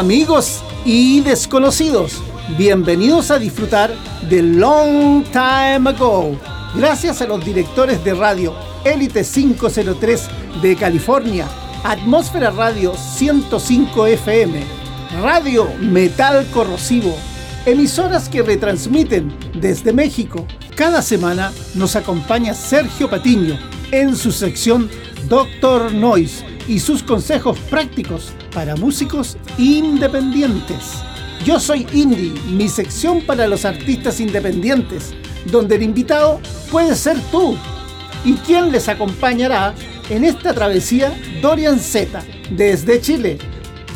Amigos 0.00 0.62
y 0.86 1.20
desconocidos. 1.20 2.22
Bienvenidos 2.56 3.30
a 3.30 3.38
disfrutar 3.38 3.94
de 4.30 4.40
Long 4.40 5.24
Time 5.24 5.90
Ago. 5.90 6.38
Gracias 6.74 7.20
a 7.20 7.26
los 7.26 7.44
directores 7.44 8.02
de 8.02 8.14
radio 8.14 8.54
Elite 8.86 9.22
503 9.22 10.28
de 10.62 10.74
California, 10.74 11.46
Atmósfera 11.84 12.50
Radio 12.50 12.94
105 12.96 14.06
FM, 14.06 14.62
Radio 15.20 15.68
Metal 15.78 16.46
Corrosivo, 16.50 17.14
emisoras 17.66 18.30
que 18.30 18.42
retransmiten 18.42 19.30
desde 19.60 19.92
México. 19.92 20.46
Cada 20.76 21.02
semana 21.02 21.52
nos 21.74 21.94
acompaña 21.94 22.54
Sergio 22.54 23.10
Patiño 23.10 23.58
en 23.92 24.16
su 24.16 24.32
sección 24.32 24.88
Doctor 25.28 25.92
Noise 25.92 26.49
y 26.70 26.78
sus 26.78 27.02
consejos 27.02 27.58
prácticos 27.68 28.30
para 28.54 28.76
músicos 28.76 29.36
independientes. 29.58 31.02
Yo 31.44 31.58
soy 31.58 31.84
Indie, 31.92 32.32
mi 32.48 32.68
sección 32.68 33.22
para 33.22 33.48
los 33.48 33.64
artistas 33.64 34.20
independientes, 34.20 35.12
donde 35.50 35.74
el 35.74 35.82
invitado 35.82 36.40
puede 36.70 36.94
ser 36.94 37.18
tú. 37.32 37.56
¿Y 38.24 38.34
quién 38.34 38.70
les 38.70 38.88
acompañará 38.88 39.74
en 40.10 40.24
esta 40.24 40.54
travesía? 40.54 41.12
Dorian 41.42 41.80
Z, 41.80 42.22
desde 42.52 43.00
Chile, 43.00 43.38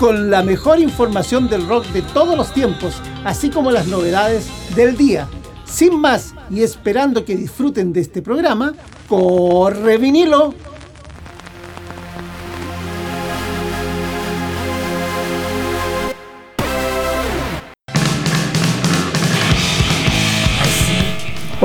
con 0.00 0.28
la 0.28 0.42
mejor 0.42 0.80
información 0.80 1.48
del 1.48 1.68
rock 1.68 1.86
de 1.92 2.02
todos 2.02 2.36
los 2.36 2.52
tiempos, 2.52 2.96
así 3.24 3.50
como 3.50 3.70
las 3.70 3.86
novedades 3.86 4.48
del 4.74 4.96
día. 4.96 5.28
Sin 5.64 6.00
más, 6.00 6.34
y 6.50 6.64
esperando 6.64 7.24
que 7.24 7.36
disfruten 7.36 7.92
de 7.92 8.00
este 8.00 8.20
programa, 8.20 8.74
corre 9.08 9.96
vinilo. 9.96 10.54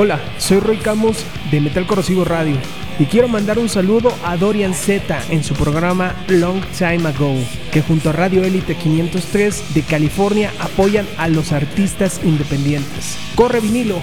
Hola, 0.02 0.18
soy 0.38 0.60
Roy 0.60 0.78
Camus 0.78 1.18
de 1.50 1.60
Metal 1.60 1.86
Corrosivo 1.86 2.24
Radio 2.24 2.56
y 2.98 3.04
quiero 3.04 3.28
mandar 3.28 3.58
un 3.58 3.68
saludo 3.68 4.10
a 4.24 4.38
Dorian 4.38 4.72
Z 4.72 5.20
en 5.28 5.44
su 5.44 5.52
programa 5.52 6.16
Long 6.26 6.62
Time 6.78 7.06
Ago, 7.06 7.34
que 7.70 7.82
junto 7.82 8.08
a 8.08 8.12
Radio 8.14 8.42
Elite 8.42 8.76
503 8.76 9.74
de 9.74 9.82
California 9.82 10.54
apoyan 10.58 11.06
a 11.18 11.28
los 11.28 11.52
artistas 11.52 12.22
independientes. 12.24 13.18
¡Corre 13.34 13.60
vinilo! 13.60 14.00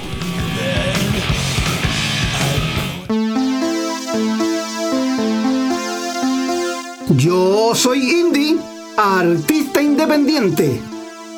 Yo 7.15 7.73
soy 7.73 8.07
Indy, 8.07 8.59
artista 8.97 9.81
independiente. 9.81 10.79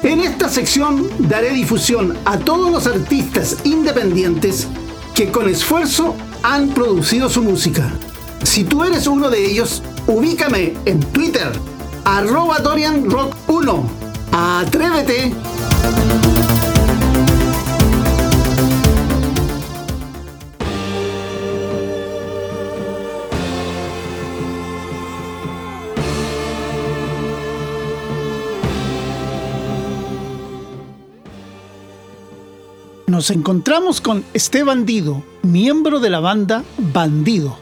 En 0.02 0.22
esta 0.22 0.48
sección 0.48 1.10
daré 1.20 1.50
difusión 1.52 2.18
a 2.24 2.38
todos 2.40 2.72
los 2.72 2.88
artistas 2.88 3.58
independientes 3.66 4.68
que 5.14 5.30
con 5.30 5.50
esfuerzo 5.50 6.16
han 6.42 6.70
producido 6.70 7.30
su 7.30 7.44
música. 7.44 7.92
Si 8.44 8.64
tú 8.64 8.86
eres 8.86 9.08
uno 9.08 9.30
de 9.30 9.46
ellos, 9.46 9.84
ubícame 10.08 10.74
en 10.86 11.02
Twitter, 11.02 11.52
arroba 12.06 12.60
DorianRock1. 12.60 13.84
Atrévete. 14.32 15.34
Nos 33.10 33.32
encontramos 33.32 34.02
con 34.02 34.24
este 34.36 34.64
bandido, 34.64 35.24
miembro 35.42 36.00
de 36.00 36.12
la 36.12 36.20
banda 36.20 36.64
Bandido. 36.78 37.58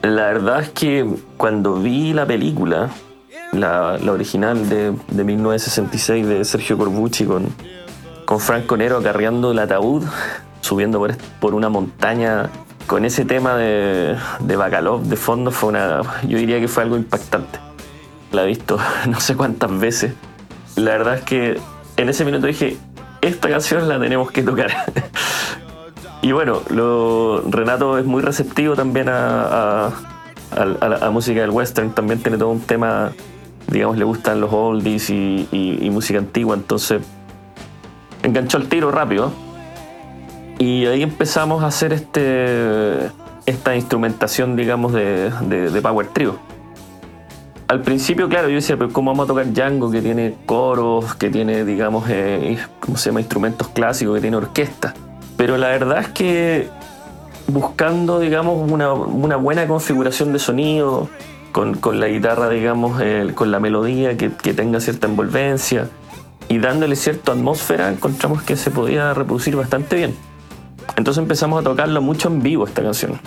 La 0.00 0.28
verdad 0.28 0.62
es 0.62 0.70
que 0.70 1.06
cuando 1.36 1.74
vi 1.74 2.14
la 2.14 2.24
película, 2.24 2.88
la, 3.52 3.98
original 4.10 4.70
de, 4.70 4.94
de 5.08 5.22
1966 5.22 6.26
de 6.26 6.44
Sergio 6.46 6.78
Corbucci 6.78 7.26
con, 7.26 7.48
con 8.24 8.40
Franco 8.40 8.78
Nero 8.78 8.96
acarreando 8.96 9.52
el 9.52 9.58
ataúd, 9.58 10.04
subiendo 10.62 10.98
por, 10.98 11.14
por 11.40 11.54
una 11.54 11.68
montaña 11.68 12.48
con 12.86 13.04
ese 13.04 13.26
tema 13.26 13.54
de, 13.56 14.16
de 14.40 14.56
Bacalov 14.56 15.02
de 15.02 15.16
fondo, 15.16 15.50
fue 15.50 15.68
una, 15.68 16.00
yo 16.26 16.38
diría 16.38 16.58
que 16.58 16.68
fue 16.68 16.84
algo 16.84 16.96
impactante. 16.96 17.58
La 18.32 18.44
he 18.44 18.46
visto 18.46 18.78
no 19.10 19.20
sé 19.20 19.36
cuántas 19.36 19.78
veces. 19.78 20.14
La 20.74 20.92
verdad 20.92 21.16
es 21.16 21.22
que 21.24 21.60
en 21.98 22.08
ese 22.08 22.24
minuto 22.24 22.46
dije, 22.46 22.76
esta 23.20 23.48
canción 23.48 23.88
la 23.88 24.00
tenemos 24.00 24.30
que 24.30 24.42
tocar. 24.42 24.70
y 26.22 26.32
bueno, 26.32 26.62
lo, 26.70 27.42
Renato 27.42 27.98
es 27.98 28.04
muy 28.04 28.22
receptivo 28.22 28.74
también 28.74 29.08
a, 29.10 29.90
la 30.56 31.10
música 31.10 31.40
del 31.40 31.50
western, 31.50 31.92
también 31.92 32.22
tiene 32.22 32.38
todo 32.38 32.50
un 32.50 32.60
tema, 32.60 33.12
digamos, 33.66 33.98
le 33.98 34.04
gustan 34.04 34.40
los 34.40 34.52
oldies 34.52 35.10
y, 35.10 35.88
música 35.92 36.18
antigua, 36.18 36.54
entonces 36.54 37.02
enganchó 38.22 38.58
el 38.58 38.68
tiro 38.68 38.90
rápido. 38.90 39.32
Y 40.58 40.86
ahí 40.86 41.02
empezamos 41.02 41.62
a 41.62 41.66
hacer 41.66 41.92
este 41.92 43.10
esta 43.46 43.74
instrumentación, 43.74 44.56
digamos, 44.56 44.92
de, 44.92 45.30
de 45.30 45.82
Power 45.82 46.08
Trio 46.08 46.38
al 47.68 47.82
principio, 47.82 48.30
claro, 48.30 48.48
yo 48.48 48.54
decía, 48.54 48.78
pero 48.78 48.90
¿cómo 48.90 49.10
vamos 49.10 49.24
a 49.24 49.28
tocar 49.28 49.52
Django 49.52 49.90
que 49.90 50.00
tiene 50.00 50.36
coros, 50.46 51.14
que 51.14 51.28
tiene, 51.28 51.66
digamos, 51.66 52.06
eh, 52.08 52.58
¿cómo 52.80 52.96
se 52.96 53.10
llama? 53.10 53.20
Instrumentos 53.20 53.68
clásicos, 53.68 54.14
que 54.14 54.22
tiene 54.22 54.38
orquesta. 54.38 54.94
Pero 55.36 55.58
la 55.58 55.68
verdad 55.68 55.98
es 55.98 56.08
que 56.08 56.70
buscando, 57.46 58.20
digamos, 58.20 58.70
una, 58.70 59.36
buena 59.36 59.66
configuración 59.66 60.32
de 60.32 60.38
sonido, 60.38 61.10
con, 61.52 61.78
la 62.00 62.08
guitarra, 62.08 62.48
digamos, 62.48 63.02
eh, 63.02 63.32
con 63.34 63.50
la 63.50 63.60
melodía 63.60 64.16
que, 64.16 64.30
tenga 64.30 64.80
cierta 64.80 65.06
envolvencia 65.06 65.90
y 66.48 66.58
dándole 66.58 66.96
cierta 66.96 67.32
atmósfera, 67.32 67.90
encontramos 67.90 68.42
que 68.42 68.56
se 68.56 68.70
podía 68.70 69.12
reproducir 69.12 69.56
bastante 69.56 69.96
bien. 69.96 70.14
Entonces 70.96 71.22
empezamos 71.22 71.60
a 71.60 71.64
tocarlo 71.64 72.00
mucho 72.00 72.28
en 72.28 72.42
vivo 72.42 72.66
esta 72.66 72.82
canción. 72.82 73.20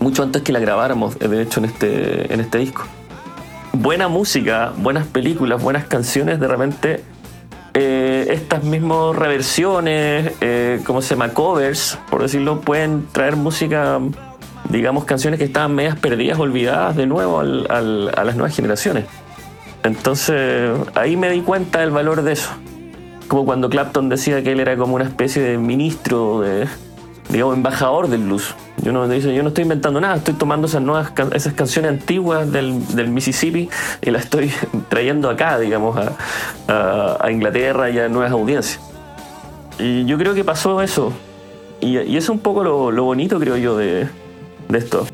Mucho 0.00 0.22
antes 0.22 0.40
que 0.40 0.52
la 0.52 0.60
grabáramos, 0.60 1.18
de 1.18 1.42
hecho, 1.42 1.60
en 1.60 1.66
este, 1.66 2.32
en 2.32 2.40
este 2.40 2.58
disco 2.58 2.84
buena 3.74 4.08
música, 4.08 4.72
buenas 4.76 5.06
películas, 5.06 5.62
buenas 5.62 5.84
canciones, 5.84 6.40
de 6.40 6.48
repente 6.48 7.04
eh, 7.74 8.26
estas 8.30 8.62
mismas 8.62 9.16
reversiones, 9.16 10.32
eh, 10.40 10.80
¿cómo 10.86 11.02
se 11.02 11.14
llama? 11.14 11.30
Covers, 11.30 11.98
por 12.10 12.22
decirlo, 12.22 12.60
pueden 12.60 13.06
traer 13.10 13.36
música, 13.36 14.00
digamos, 14.68 15.04
canciones 15.04 15.38
que 15.38 15.44
estaban 15.44 15.74
medias 15.74 15.98
perdidas, 15.98 16.38
olvidadas 16.38 16.96
de 16.96 17.06
nuevo 17.06 17.40
al, 17.40 17.66
a 17.68 18.24
las 18.24 18.36
nuevas 18.36 18.54
generaciones. 18.54 19.06
Entonces 19.82 20.70
ahí 20.94 21.16
me 21.16 21.28
di 21.30 21.40
cuenta 21.40 21.80
del 21.80 21.90
valor 21.90 22.22
de 22.22 22.32
eso. 22.32 22.50
Como 23.28 23.44
cuando 23.44 23.68
Clapton 23.68 24.08
decía 24.08 24.42
que 24.42 24.52
él 24.52 24.60
era 24.60 24.76
como 24.76 24.94
una 24.94 25.04
especie 25.04 25.42
de 25.42 25.58
ministro, 25.58 26.40
de, 26.40 26.68
digamos, 27.28 27.56
embajador 27.56 28.08
del 28.08 28.22
blues. 28.22 28.54
Yo 28.82 28.92
no, 28.92 29.12
yo 29.12 29.42
no 29.42 29.48
estoy 29.48 29.62
inventando 29.62 30.00
nada, 30.00 30.16
estoy 30.16 30.34
tomando 30.34 30.66
esas 30.66 30.82
nuevas 30.82 31.12
esas 31.32 31.54
canciones 31.54 31.90
antiguas 31.90 32.50
del, 32.50 32.86
del 32.94 33.08
Mississippi 33.08 33.68
y 34.02 34.10
las 34.10 34.24
estoy 34.24 34.52
trayendo 34.88 35.30
acá, 35.30 35.58
digamos, 35.58 35.96
a, 35.96 36.12
a, 36.68 37.16
a, 37.20 37.30
Inglaterra 37.30 37.90
y 37.90 37.98
a 37.98 38.08
nuevas 38.08 38.32
audiencias. 38.32 38.80
Y 39.78 40.04
yo 40.04 40.18
creo 40.18 40.34
que 40.34 40.44
pasó 40.44 40.82
eso. 40.82 41.12
Y, 41.80 41.98
y 41.98 42.16
eso 42.16 42.32
es 42.32 42.36
un 42.36 42.38
poco 42.40 42.62
lo, 42.62 42.90
lo, 42.90 43.04
bonito, 43.04 43.38
creo 43.38 43.56
yo, 43.56 43.76
de, 43.76 44.08
de 44.68 44.78
esto. 44.78 45.06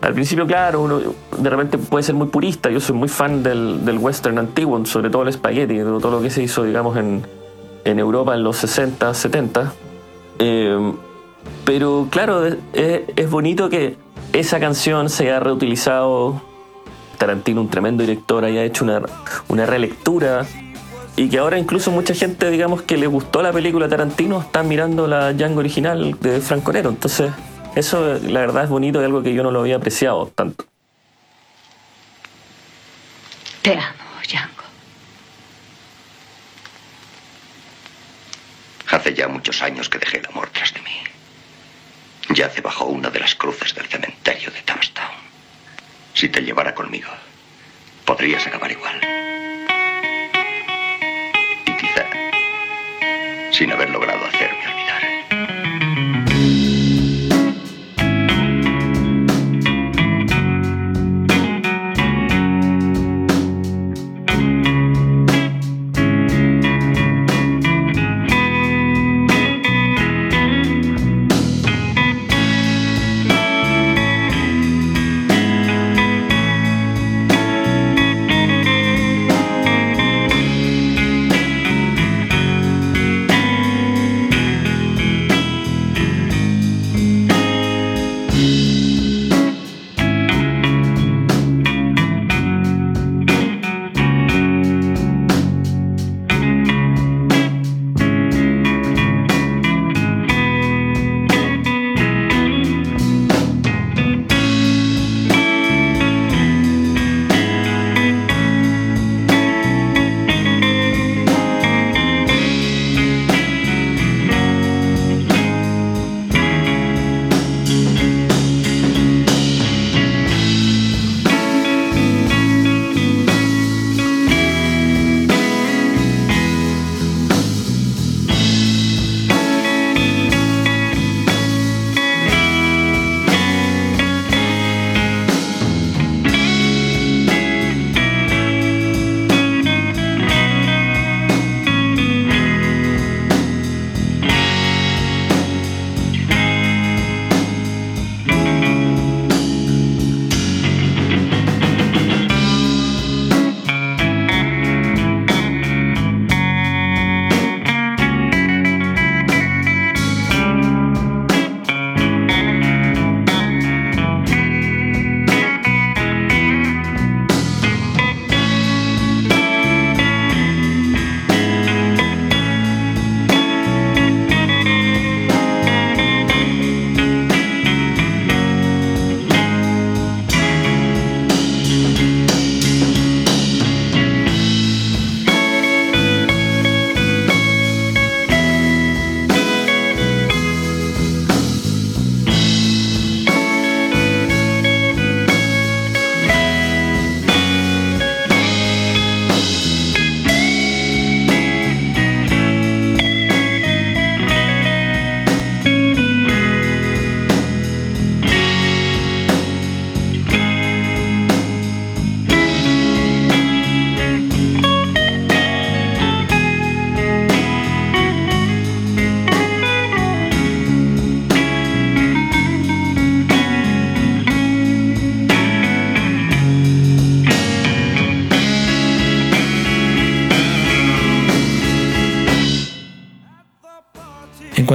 Al 0.00 0.14
principio, 0.14 0.46
claro, 0.46 0.82
uno 0.82 1.00
de 1.38 1.50
repente 1.50 1.78
puede 1.78 2.02
ser 2.02 2.16
muy 2.16 2.26
purista. 2.26 2.70
Yo 2.70 2.80
soy 2.80 2.96
muy 2.96 3.08
fan 3.08 3.42
del, 3.42 3.84
del 3.84 3.98
western 3.98 4.38
antiguo, 4.38 4.84
sobre 4.84 5.10
todo 5.10 5.22
el 5.22 5.32
spaghetti, 5.32 5.78
de 5.78 5.84
todo 5.84 6.10
lo 6.10 6.20
que 6.20 6.30
se 6.30 6.42
hizo, 6.42 6.64
digamos, 6.64 6.96
en, 6.96 7.24
en 7.84 7.98
Europa 8.00 8.34
en 8.34 8.42
los 8.42 8.56
60, 8.56 9.14
70. 9.14 9.72
Eh, 10.40 10.92
pero 11.64 12.08
claro, 12.10 12.46
es, 12.46 12.56
es, 12.72 13.30
bonito 13.30 13.68
que 13.68 13.96
esa 14.32 14.60
canción 14.60 15.08
se 15.08 15.24
haya 15.24 15.40
reutilizado. 15.40 16.42
Tarantino, 17.18 17.60
un 17.60 17.70
tremendo 17.70 18.02
director, 18.02 18.44
haya 18.44 18.64
hecho 18.64 18.84
una, 18.84 19.00
una 19.48 19.64
relectura 19.64 20.44
y 21.16 21.28
que 21.28 21.38
ahora 21.38 21.58
incluso 21.58 21.90
mucha 21.90 22.14
gente, 22.14 22.50
digamos, 22.50 22.82
que 22.82 22.96
le 22.96 23.06
gustó 23.06 23.42
la 23.42 23.52
película 23.52 23.88
Tarantino, 23.88 24.40
está 24.40 24.62
mirando 24.62 25.06
la 25.06 25.32
Django 25.32 25.60
original 25.60 26.18
de 26.20 26.40
Franco 26.40 26.72
Nero. 26.72 26.90
Entonces, 26.90 27.30
eso 27.74 28.18
la 28.22 28.40
verdad 28.40 28.64
es 28.64 28.70
bonito 28.70 29.00
y 29.00 29.04
algo 29.04 29.22
que 29.22 29.34
yo 29.34 29.42
no 29.42 29.50
lo 29.50 29.60
había 29.60 29.76
apreciado 29.76 30.26
tanto. 30.34 30.64
Te 33.60 33.72
amo, 33.72 34.20
Django. 34.26 34.62
Hace 38.90 39.14
ya 39.14 39.28
muchos 39.28 39.62
años 39.62 39.88
que 39.88 39.98
dejé 39.98 40.18
el 40.18 40.26
amor 40.26 40.48
tras 40.52 40.72
de 40.72 40.80
mí. 40.80 41.01
Yace 42.34 42.62
bajo 42.62 42.86
una 42.86 43.10
de 43.10 43.20
las 43.20 43.34
cruces 43.34 43.74
del 43.74 43.86
cementerio 43.88 44.50
de 44.50 44.62
Tamstown. 44.62 45.06
Si 46.14 46.30
te 46.30 46.40
llevara 46.40 46.74
conmigo, 46.74 47.10
podrías 48.06 48.46
acabar 48.46 48.72
igual. 48.72 48.98
Y 51.66 51.72
quizá 51.76 52.06
sin 53.52 53.70
haber 53.72 53.90
logrado 53.90 54.24
hacerme 54.24 54.66
olvidar. 54.66 54.81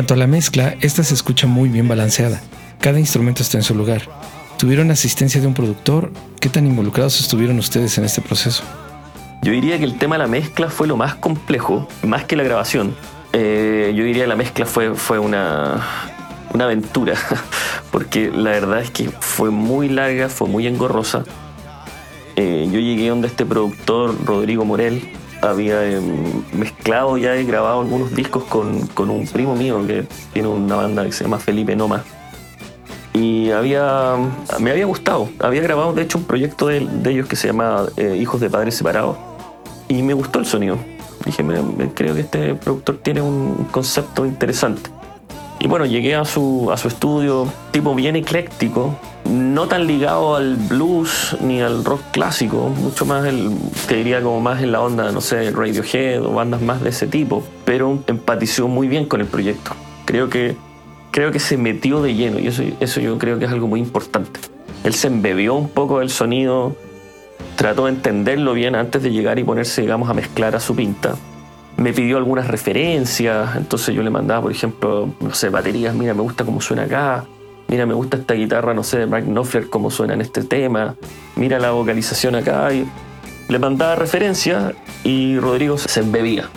Cuanto 0.08 0.24
a 0.24 0.26
la 0.26 0.32
mezcla, 0.32 0.74
esta 0.80 1.04
se 1.04 1.14
escucha 1.14 1.48
muy 1.48 1.68
bien 1.68 1.90
balanceada. 1.90 2.40
Cada 2.80 2.98
instrumento 2.98 3.44
está 3.44 3.58
en 3.58 3.64
su 3.64 3.76
lugar. 3.76 4.04
¿Tuvieron 4.58 4.90
asistencia 4.90 5.42
de 5.42 5.48
un 5.48 5.54
productor? 5.54 6.14
¿Qué 6.40 6.48
tan 6.48 6.66
involucrados 6.66 7.20
estuvieron 7.20 7.60
ustedes 7.60 7.98
en 7.98 8.06
este 8.06 8.22
proceso? 8.22 8.64
Yo 9.44 9.52
diría 9.52 9.78
que 9.78 9.84
el 9.84 9.98
tema 9.98 10.16
de 10.16 10.20
la 10.20 10.28
mezcla 10.30 10.70
fue 10.70 10.88
lo 10.88 10.96
más 10.96 11.16
complejo, 11.16 11.90
más 12.04 12.24
que 12.24 12.38
la 12.38 12.44
grabación. 12.44 12.96
Eh, 13.34 13.92
yo 13.98 14.06
diría 14.06 14.24
que 14.24 14.30
la 14.30 14.38
mezcla 14.38 14.66
fue, 14.66 14.96
fue 14.96 15.20
una, 15.20 15.86
una 16.54 16.64
aventura, 16.64 17.16
porque 17.92 18.32
la 18.34 18.52
verdad 18.52 18.80
es 18.80 18.92
que 18.92 19.10
fue 19.10 19.50
muy 19.50 19.90
larga, 19.90 20.30
fue 20.30 20.48
muy 20.48 20.68
engorrosa. 20.68 21.26
Eh, 22.38 22.70
yo 22.72 22.80
llegué 22.80 23.10
donde 23.10 23.28
este 23.28 23.46
productor, 23.46 24.16
Rodrigo 24.24 24.64
Morel, 24.64 25.17
había 25.42 25.84
eh, 25.84 26.02
mezclado 26.54 27.18
ya 27.18 27.36
y 27.36 27.46
grabado 27.46 27.82
algunos 27.82 28.14
discos 28.16 28.44
con, 28.44 28.88
con, 28.88 29.10
un 29.10 29.28
primo 29.28 29.56
mío 29.56 29.86
que 29.86 30.06
tiene 30.34 30.48
una 30.48 30.76
banda 30.76 31.06
que 31.06 31.12
se 31.12 31.24
llama 31.24 31.40
Felipe 31.40 31.76
Noma. 31.76 32.04
Y 33.14 33.50
había, 33.52 34.16
me 34.60 34.72
había 34.72 34.86
gustado. 34.86 35.30
Había 35.40 35.62
grabado, 35.62 35.94
de 35.94 36.04
hecho, 36.04 36.20
un 36.20 36.26
proyecto 36.26 36.68
de, 36.68 36.82
de 36.86 37.12
ellos 37.12 37.28
que 37.28 37.36
se 37.36 37.48
llama 37.48 37.86
eh, 37.98 38.16
Hijos 38.20 38.40
de 38.42 38.50
Padres 38.50 38.76
Separados. 38.76 39.18
Y 39.88 40.04
me 40.04 40.14
gustó 40.14 40.40
el 40.40 40.46
sonido. 40.46 40.78
Dije, 41.26 41.44
creo 41.96 42.14
que 42.14 42.22
este 42.22 42.56
productor 42.56 42.98
tiene 42.98 43.22
un 43.22 43.68
concepto 43.72 44.26
interesante. 44.26 44.92
Y 45.60 45.68
bueno, 45.68 45.86
llegué 45.86 46.16
a 46.16 46.26
su, 46.26 46.70
a 46.72 46.78
su 46.78 46.88
estudio, 46.88 47.48
tipo 47.72 47.96
bien 47.96 48.16
ecléctico, 48.16 48.96
no 49.30 49.68
tan 49.68 49.88
ligado 49.88 50.36
al 50.36 50.56
blues 50.56 51.36
ni 51.42 51.62
al 51.62 51.84
rock 51.84 52.02
clásico, 52.12 52.70
mucho 52.70 53.06
más, 53.06 53.26
el, 53.26 53.52
te 53.88 53.96
diría 53.96 54.22
como 54.22 54.40
más 54.40 54.62
en 54.62 54.72
la 54.72 54.82
onda, 54.82 55.12
no 55.12 55.22
sé, 55.22 55.52
Radiohead 55.52 56.24
o 56.24 56.32
bandas 56.34 56.62
más 56.62 56.82
de 56.82 56.90
ese 56.90 57.08
tipo, 57.08 57.44
pero 57.66 58.00
empatizó 58.08 58.68
muy 58.68 58.88
bien 58.88 59.06
con 59.06 59.22
el 59.22 59.28
proyecto. 59.28 59.72
Creo 60.06 60.30
que, 60.30 60.56
creo 61.12 61.32
que 61.32 61.40
se 61.40 61.58
metió 61.58 62.02
de 62.02 62.16
lleno 62.16 62.40
y 62.40 62.48
eso, 62.48 62.64
eso 62.80 63.00
yo 63.00 63.18
creo 63.18 63.40
que 63.40 63.46
es 63.46 63.52
algo 63.52 63.68
muy 63.68 63.80
importante. 63.80 64.40
Él 64.84 64.94
se 64.94 65.08
embebió 65.08 65.56
un 65.56 65.70
poco 65.70 66.00
del 66.00 66.10
sonido, 66.10 66.76
trató 67.56 67.86
de 67.86 67.92
entenderlo 67.92 68.54
bien 68.54 68.76
antes 68.76 69.04
de 69.04 69.12
llegar 69.12 69.40
y 69.40 69.44
ponerse, 69.44 69.82
digamos, 69.82 70.10
a 70.10 70.14
mezclar 70.14 70.56
a 70.56 70.60
su 70.60 70.76
pinta 70.76 71.16
me 71.78 71.94
pidió 71.94 72.18
algunas 72.18 72.48
referencias, 72.48 73.56
entonces 73.56 73.94
yo 73.94 74.02
le 74.02 74.10
mandaba, 74.10 74.42
por 74.42 74.52
ejemplo, 74.52 75.10
no 75.20 75.34
sé, 75.34 75.50
baterías, 75.50 75.94
mira, 75.94 76.16
me 76.16 76.24
gusta 76.24 76.44
cómo 76.44 76.60
suena 76.60 76.84
acá, 76.84 77.26
mira, 77.68 77.86
me 77.86 77.94
gusta 77.94 78.18
esta 78.18 78.34
guitarra, 78.34 78.74
no 78.74 78.84
sé, 78.84 79.00
de 79.00 79.06
Mark 79.08 79.26
Knopfler, 79.26 79.70
cómo 79.70 79.92
suena 79.92 80.14
en 80.14 80.22
este 80.22 80.44
tema, 80.44 80.96
mira 81.36 81.60
la 81.60 81.72
vocalización 81.72 82.36
acá, 82.36 82.74
y 82.74 82.88
le 83.48 83.60
mandaba 83.60 83.96
referencias 83.96 84.74
y 85.04 85.38
Rodrigo 85.40 85.78
se 85.78 86.00
embebía. 86.00 86.50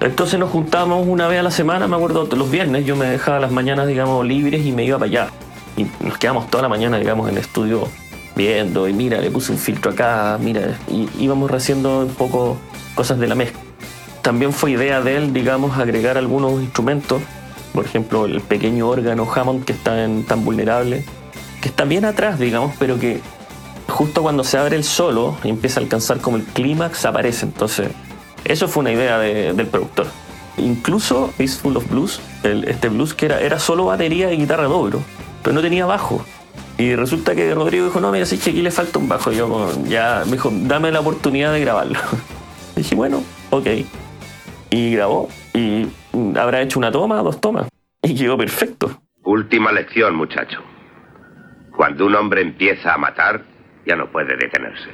Entonces 0.00 0.40
nos 0.40 0.50
juntábamos 0.50 1.06
una 1.06 1.28
vez 1.28 1.40
a 1.40 1.42
la 1.42 1.50
semana, 1.50 1.86
me 1.86 1.96
acuerdo, 1.96 2.26
los 2.34 2.50
viernes, 2.50 2.86
yo 2.86 2.96
me 2.96 3.06
dejaba 3.06 3.38
las 3.38 3.52
mañanas, 3.52 3.86
digamos, 3.86 4.26
libres 4.26 4.64
y 4.64 4.72
me 4.72 4.84
iba 4.84 4.98
para 4.98 5.10
allá. 5.10 5.28
Y 5.76 5.86
nos 6.04 6.18
quedamos 6.18 6.50
toda 6.50 6.62
la 6.62 6.68
mañana, 6.68 6.98
digamos, 6.98 7.28
en 7.28 7.36
el 7.36 7.42
estudio 7.42 7.88
viendo, 8.34 8.88
y 8.88 8.92
mira, 8.92 9.20
le 9.20 9.30
puse 9.30 9.52
un 9.52 9.58
filtro 9.58 9.90
acá, 9.90 10.38
mira, 10.40 10.78
y 10.88 11.08
íbamos 11.18 11.50
haciendo 11.52 12.00
un 12.00 12.14
poco 12.14 12.56
cosas 12.94 13.18
de 13.18 13.26
la 13.26 13.34
mezcla 13.34 13.60
también 14.22 14.52
fue 14.52 14.72
idea 14.72 15.00
de 15.00 15.16
él, 15.16 15.32
digamos, 15.32 15.78
agregar 15.78 16.18
algunos 16.18 16.60
instrumentos, 16.60 17.22
por 17.80 17.86
ejemplo, 17.86 18.26
el 18.26 18.42
pequeño 18.42 18.86
órgano 18.86 19.26
Hammond 19.34 19.64
que 19.64 19.72
está 19.72 20.04
en 20.04 20.24
Tan 20.24 20.44
Vulnerable, 20.44 21.02
que 21.62 21.70
está 21.70 21.84
bien 21.84 22.04
atrás, 22.04 22.38
digamos, 22.38 22.74
pero 22.78 22.98
que 22.98 23.22
justo 23.88 24.20
cuando 24.20 24.44
se 24.44 24.58
abre 24.58 24.76
el 24.76 24.84
solo 24.84 25.38
y 25.42 25.48
empieza 25.48 25.80
a 25.80 25.82
alcanzar 25.82 26.18
como 26.18 26.36
el 26.36 26.42
clímax, 26.42 27.06
aparece. 27.06 27.46
Entonces, 27.46 27.88
eso 28.44 28.68
fue 28.68 28.82
una 28.82 28.92
idea 28.92 29.18
del 29.18 29.66
productor. 29.66 30.08
Incluso 30.58 31.32
Peaceful 31.38 31.78
of 31.78 31.88
Blues, 31.88 32.20
este 32.42 32.90
blues 32.90 33.14
que 33.14 33.24
era, 33.24 33.40
era 33.40 33.58
solo 33.58 33.86
batería 33.86 34.30
y 34.30 34.36
guitarra 34.36 34.64
dobro, 34.64 35.00
pero 35.42 35.54
no 35.54 35.62
tenía 35.62 35.86
bajo. 35.86 36.22
Y 36.76 36.94
resulta 36.96 37.34
que 37.34 37.54
Rodrigo 37.54 37.86
dijo, 37.86 37.98
no, 37.98 38.12
mira, 38.12 38.26
sí 38.26 38.36
que 38.36 38.50
aquí 38.50 38.60
le 38.60 38.70
falta 38.70 38.98
un 38.98 39.08
bajo. 39.08 39.32
Y 39.32 39.36
yo 39.36 39.70
ya 39.88 40.20
me 40.26 40.32
dijo, 40.32 40.52
dame 40.52 40.92
la 40.92 41.00
oportunidad 41.00 41.54
de 41.54 41.60
grabarlo. 41.60 41.98
Y 42.76 42.80
dije, 42.82 42.94
bueno, 42.94 43.22
ok. 43.48 43.66
Y 44.68 44.90
grabó. 44.90 45.30
Y 45.54 45.86
habrá 46.36 46.62
hecho 46.62 46.78
una 46.78 46.92
toma, 46.92 47.22
dos 47.22 47.40
tomas. 47.40 47.69
Y 48.14 48.36
perfecto. 48.36 49.02
Última 49.22 49.70
lección, 49.70 50.16
muchacho. 50.16 50.60
Cuando 51.76 52.06
un 52.06 52.16
hombre 52.16 52.42
empieza 52.42 52.92
a 52.92 52.98
matar, 52.98 53.44
ya 53.86 53.94
no 53.94 54.10
puede 54.10 54.36
detenerse. 54.36 54.90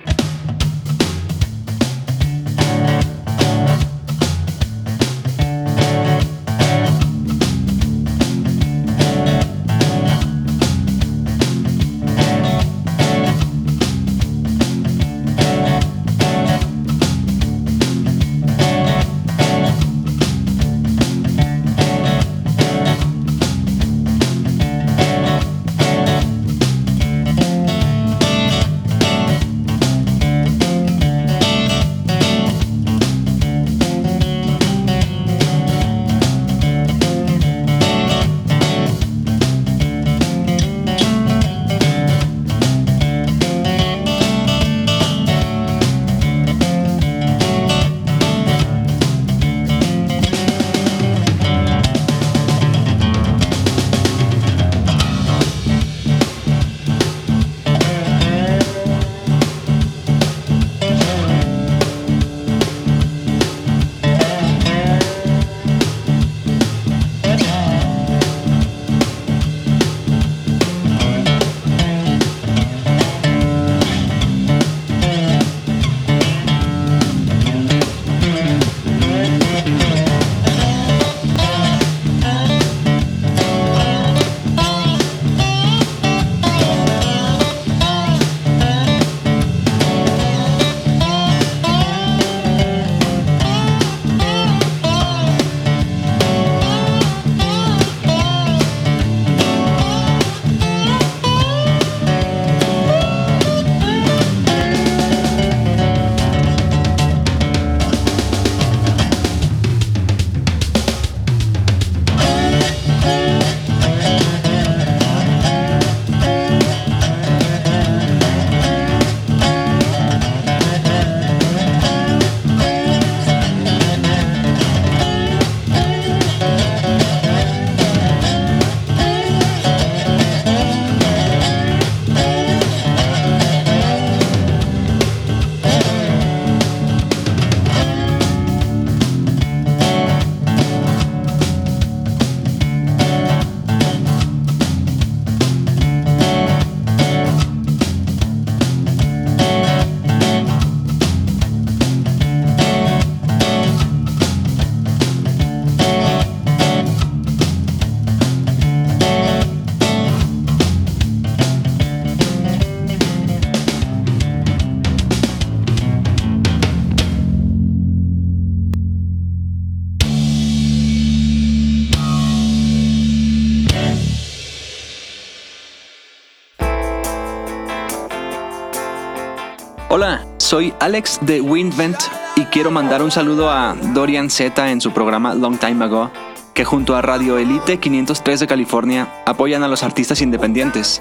Soy 180.37 180.75
Alex 180.81 181.19
de 181.23 181.41
Windvent 181.41 181.97
y 182.37 182.45
quiero 182.45 182.71
mandar 182.71 183.03
un 183.03 183.11
saludo 183.11 183.51
a 183.51 183.75
Dorian 183.95 184.29
Z 184.29 184.71
en 184.71 184.79
su 184.79 184.93
programa 184.93 185.35
Long 185.35 185.59
Time 185.59 185.83
Ago, 185.83 186.11
que 186.53 186.67
junto 186.67 186.95
a 186.95 187.01
Radio 187.01 187.39
Elite 187.39 187.79
503 187.79 188.41
de 188.41 188.47
California 188.47 189.09
apoyan 189.25 189.63
a 189.63 189.69
los 189.69 189.83
artistas 189.83 190.21
independientes. 190.21 191.01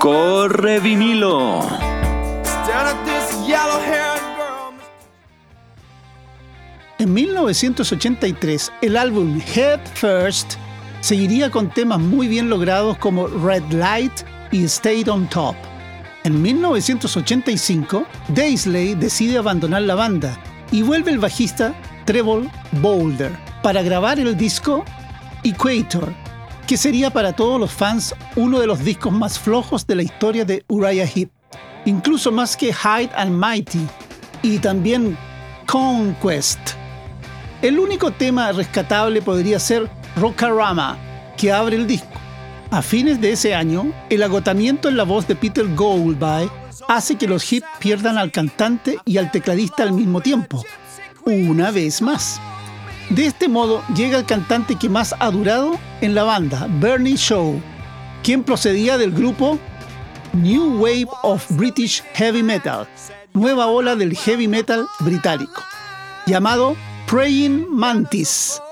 ¡Corre 0.00 0.80
vinilo! 0.80 1.60
En 6.98 7.14
1983, 7.14 8.72
el 8.82 8.96
álbum 8.96 9.40
Head 9.54 9.80
First 9.94 10.54
seguiría 11.00 11.48
con 11.48 11.70
temas 11.70 12.00
muy 12.00 12.26
bien 12.26 12.50
logrados 12.50 12.98
como 12.98 13.28
Red 13.28 13.70
Light 13.70 14.22
y 14.50 14.66
Stayed 14.66 15.08
on 15.08 15.28
Top. 15.28 15.54
En 16.24 16.40
1985, 16.40 18.06
Daisley 18.28 18.94
decide 18.94 19.38
abandonar 19.38 19.82
la 19.82 19.96
banda 19.96 20.38
y 20.70 20.82
vuelve 20.82 21.10
el 21.10 21.18
bajista 21.18 21.74
Trevor 22.04 22.44
Boulder 22.80 23.36
para 23.60 23.82
grabar 23.82 24.20
el 24.20 24.36
disco 24.36 24.84
Equator, 25.42 26.14
que 26.68 26.76
sería 26.76 27.10
para 27.10 27.32
todos 27.32 27.58
los 27.58 27.72
fans 27.72 28.14
uno 28.36 28.60
de 28.60 28.68
los 28.68 28.84
discos 28.84 29.12
más 29.12 29.36
flojos 29.36 29.84
de 29.84 29.96
la 29.96 30.04
historia 30.04 30.44
de 30.44 30.64
Uriah 30.68 31.06
Heep, 31.12 31.30
incluso 31.86 32.30
más 32.30 32.56
que 32.56 32.68
Hide 32.68 33.10
and 33.16 33.32
Mighty 33.32 33.84
y 34.42 34.58
también 34.58 35.18
Conquest. 35.66 36.60
El 37.62 37.80
único 37.80 38.12
tema 38.12 38.52
rescatable 38.52 39.22
podría 39.22 39.58
ser 39.58 39.90
Rockarama, 40.14 40.98
que 41.36 41.50
abre 41.50 41.74
el 41.74 41.88
disco. 41.88 42.21
A 42.72 42.80
fines 42.80 43.20
de 43.20 43.32
ese 43.32 43.54
año, 43.54 43.92
el 44.08 44.22
agotamiento 44.22 44.88
en 44.88 44.96
la 44.96 45.02
voz 45.02 45.28
de 45.28 45.36
Peter 45.36 45.66
Goldby 45.74 46.50
hace 46.88 47.16
que 47.16 47.28
los 47.28 47.52
hits 47.52 47.66
pierdan 47.78 48.16
al 48.16 48.32
cantante 48.32 48.96
y 49.04 49.18
al 49.18 49.30
tecladista 49.30 49.82
al 49.82 49.92
mismo 49.92 50.22
tiempo, 50.22 50.64
una 51.26 51.70
vez 51.70 52.00
más. 52.00 52.40
De 53.10 53.26
este 53.26 53.46
modo 53.46 53.82
llega 53.94 54.16
el 54.16 54.24
cantante 54.24 54.76
que 54.76 54.88
más 54.88 55.14
ha 55.18 55.30
durado 55.30 55.78
en 56.00 56.14
la 56.14 56.22
banda, 56.22 56.66
Bernie 56.80 57.16
Shaw, 57.18 57.60
quien 58.22 58.42
procedía 58.42 58.96
del 58.96 59.12
grupo 59.12 59.58
New 60.32 60.82
Wave 60.82 61.08
of 61.24 61.44
British 61.50 62.02
Heavy 62.14 62.42
Metal, 62.42 62.88
nueva 63.34 63.66
ola 63.66 63.96
del 63.96 64.16
heavy 64.16 64.48
metal 64.48 64.86
británico, 65.00 65.62
llamado 66.26 66.74
Praying 67.06 67.66
Mantis. 67.68 68.62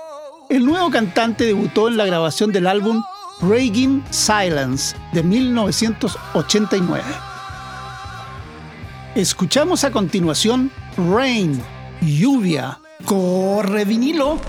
El 0.49 0.65
nuevo 0.65 0.89
cantante 0.89 1.45
debutó 1.45 1.87
en 1.87 1.97
la 1.97 2.07
grabación 2.07 2.51
del 2.51 2.65
álbum 2.65 3.03
Raging 3.41 4.03
Silence 4.11 4.95
de 5.13 5.23
1989. 5.23 7.03
Escuchamos 9.15 9.83
a 9.83 9.91
continuación 9.91 10.71
Rain, 10.95 11.61
lluvia. 12.01 12.79
Corre 13.05 13.83
vinilo. 13.85 14.39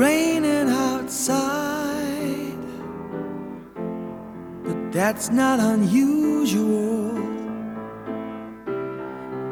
Raining 0.00 0.70
outside, 0.70 2.56
but 4.64 4.92
that's 4.92 5.28
not 5.28 5.60
unusual. 5.60 7.12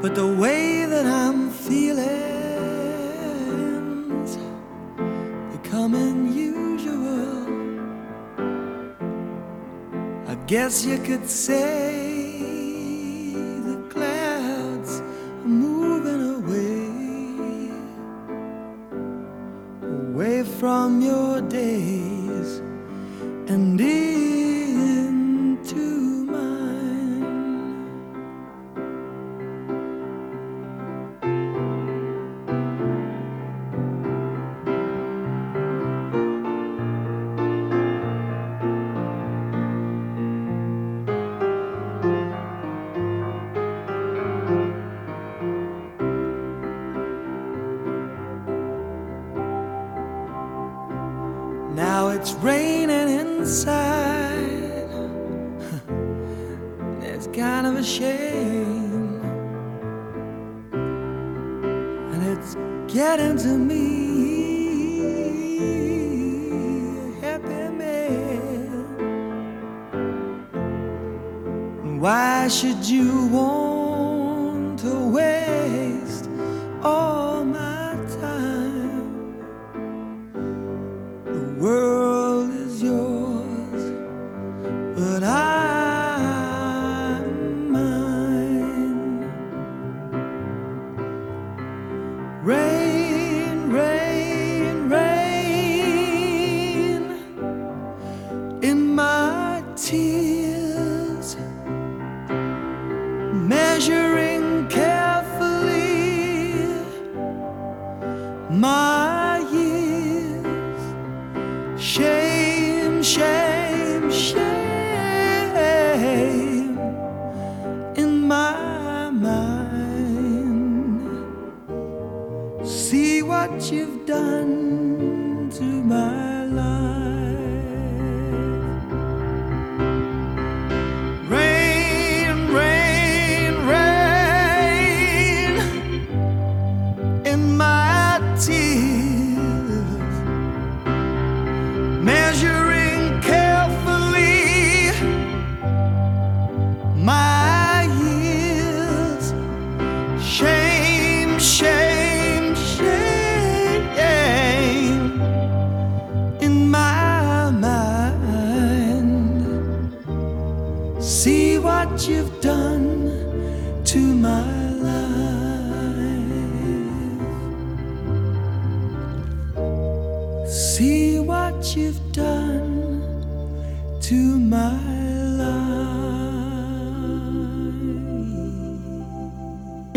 But 0.01 0.15
the 0.15 0.27
way 0.27 0.87
that 0.87 1.05
I'm 1.05 1.51
feeling's 1.51 1.99
becoming 5.53 6.33
usual. 6.33 7.45
I 10.33 10.35
guess 10.47 10.83
you 10.83 10.97
could 10.97 11.29
say 11.29 11.78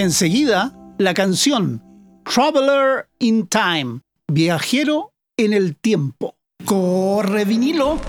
Enseguida, 0.02 0.76
la 0.98 1.14
canción 1.14 1.84
Traveler 2.26 3.08
in 3.20 3.46
Time, 3.46 4.02
viajero 4.28 5.14
en 5.38 5.54
el 5.54 5.76
tiempo. 5.76 6.38
Corre 6.66 7.46
vinilo. 7.46 8.00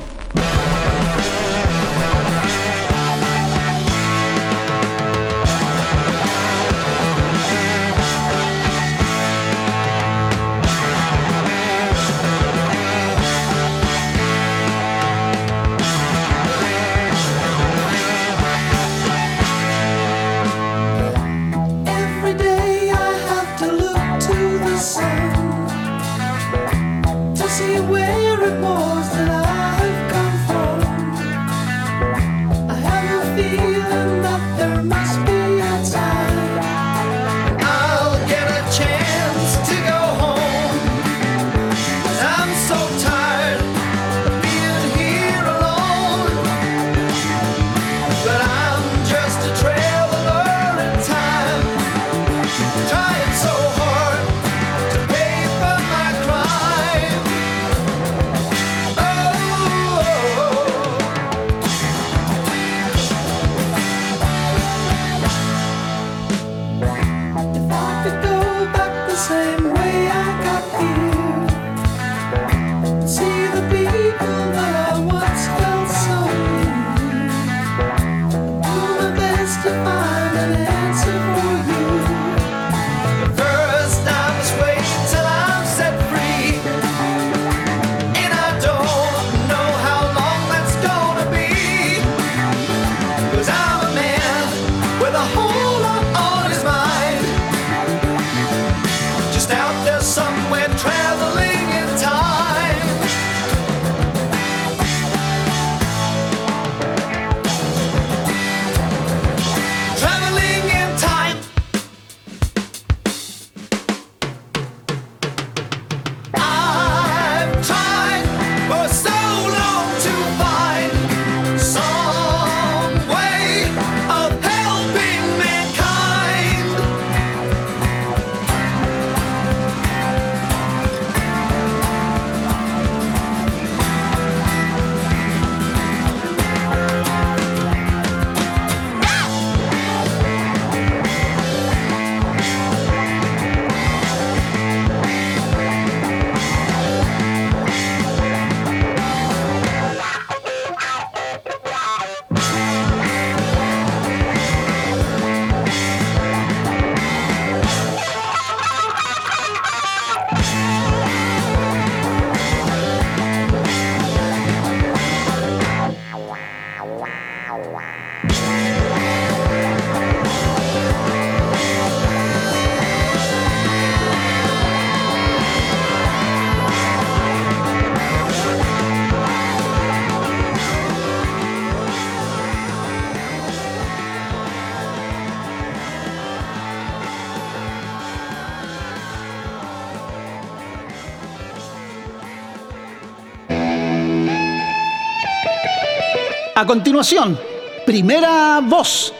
A 196.62 196.64
continuación, 196.64 197.37
primera 197.85 198.61
voz. 198.61 199.12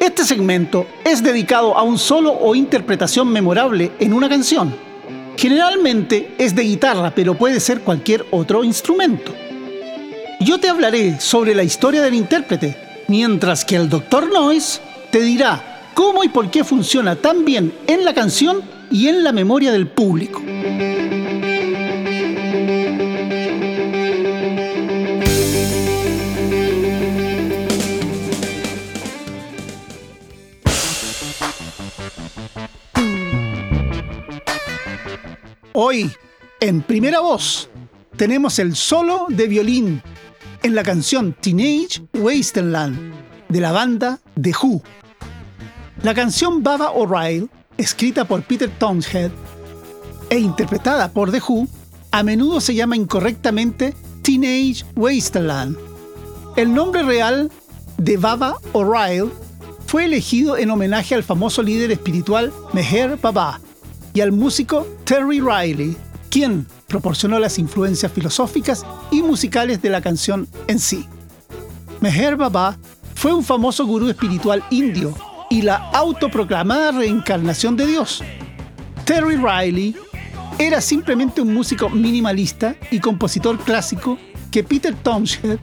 Este 0.00 0.24
segmento 0.24 0.84
es 1.04 1.22
dedicado 1.22 1.78
a 1.78 1.84
un 1.84 1.96
solo 1.96 2.32
o 2.32 2.56
interpretación 2.56 3.28
memorable 3.28 3.92
en 4.00 4.12
una 4.12 4.28
canción. 4.28 4.74
Generalmente 5.36 6.34
es 6.38 6.56
de 6.56 6.64
guitarra, 6.64 7.12
pero 7.14 7.38
puede 7.38 7.60
ser 7.60 7.82
cualquier 7.82 8.26
otro 8.32 8.64
instrumento. 8.64 9.32
Yo 10.40 10.58
te 10.58 10.68
hablaré 10.68 11.20
sobre 11.20 11.54
la 11.54 11.62
historia 11.62 12.02
del 12.02 12.14
intérprete, 12.14 12.76
mientras 13.06 13.64
que 13.64 13.76
el 13.76 13.88
Dr. 13.88 14.32
Noise 14.32 14.80
te 15.12 15.22
dirá 15.22 15.82
cómo 15.94 16.24
y 16.24 16.30
por 16.30 16.50
qué 16.50 16.64
funciona 16.64 17.14
tan 17.14 17.44
bien 17.44 17.72
en 17.86 18.04
la 18.04 18.12
canción 18.12 18.60
y 18.90 19.06
en 19.06 19.22
la 19.22 19.30
memoria 19.30 19.70
del 19.70 19.86
público. 19.86 20.42
Hoy, 35.84 36.12
en 36.60 36.80
primera 36.80 37.18
voz, 37.18 37.68
tenemos 38.16 38.60
el 38.60 38.76
solo 38.76 39.26
de 39.28 39.48
violín 39.48 40.00
en 40.62 40.76
la 40.76 40.84
canción 40.84 41.32
Teenage 41.32 42.04
Wasteland 42.14 43.12
de 43.48 43.60
la 43.60 43.72
banda 43.72 44.20
The 44.40 44.52
Who. 44.62 44.80
La 46.04 46.14
canción 46.14 46.62
Baba 46.62 46.92
O'Reilly, 46.92 47.50
escrita 47.78 48.24
por 48.24 48.44
Peter 48.44 48.70
Townshend 48.78 49.32
e 50.30 50.38
interpretada 50.38 51.12
por 51.12 51.32
The 51.32 51.40
Who, 51.40 51.66
a 52.12 52.22
menudo 52.22 52.60
se 52.60 52.76
llama 52.76 52.94
incorrectamente 52.94 53.92
Teenage 54.22 54.84
Wasteland. 54.94 55.76
El 56.54 56.72
nombre 56.72 57.02
real 57.02 57.50
de 57.98 58.18
Baba 58.18 58.56
O'Reilly 58.72 59.32
fue 59.88 60.04
elegido 60.04 60.56
en 60.56 60.70
homenaje 60.70 61.16
al 61.16 61.24
famoso 61.24 61.60
líder 61.60 61.90
espiritual 61.90 62.52
Meher 62.72 63.16
Baba, 63.16 63.60
y 64.14 64.20
al 64.20 64.32
músico 64.32 64.86
Terry 65.04 65.40
Riley, 65.40 65.96
quien 66.30 66.66
proporcionó 66.86 67.38
las 67.38 67.58
influencias 67.58 68.12
filosóficas 68.12 68.84
y 69.10 69.22
musicales 69.22 69.80
de 69.80 69.90
la 69.90 70.00
canción 70.00 70.48
en 70.66 70.78
sí. 70.78 71.06
Meher 72.00 72.36
Baba 72.36 72.76
fue 73.14 73.32
un 73.32 73.44
famoso 73.44 73.86
gurú 73.86 74.08
espiritual 74.08 74.64
indio 74.70 75.14
y 75.48 75.62
la 75.62 75.76
autoproclamada 75.90 76.92
reencarnación 76.92 77.76
de 77.76 77.86
Dios. 77.86 78.22
Terry 79.04 79.36
Riley 79.36 79.96
era 80.58 80.80
simplemente 80.80 81.40
un 81.40 81.52
músico 81.54 81.88
minimalista 81.88 82.76
y 82.90 83.00
compositor 83.00 83.58
clásico 83.58 84.18
que 84.50 84.62
Peter 84.62 84.94
Townshend 84.94 85.58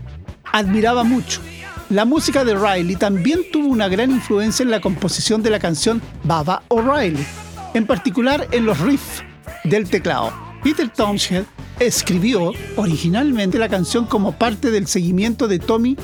admiraba 0.52 1.04
mucho. 1.04 1.42
La 1.90 2.06
música 2.06 2.44
de 2.44 2.56
Riley 2.56 2.96
también 2.96 3.42
tuvo 3.52 3.68
una 3.68 3.88
gran 3.88 4.12
influencia 4.12 4.64
en 4.64 4.72
la 4.72 4.82
composición 4.82 5.42
de 5.42 5.50
la 5.50 5.60
canción 5.60 6.02
Baba 6.24 6.64
O'Reilly 6.68 7.26
en 7.74 7.86
particular 7.86 8.48
en 8.52 8.66
los 8.66 8.80
riffs 8.80 9.24
del 9.64 9.90
teclado. 9.90 10.32
Peter 10.64 10.90
Townshend 10.90 11.46
escribió 11.80 12.52
originalmente 12.76 13.58
la 13.58 13.70
canción 13.70 14.06
como 14.06 14.34
parte 14.34 14.72
del 14.72 14.88
seguimiento 14.88 15.48
de 15.48 15.60
Tommy 15.60 15.98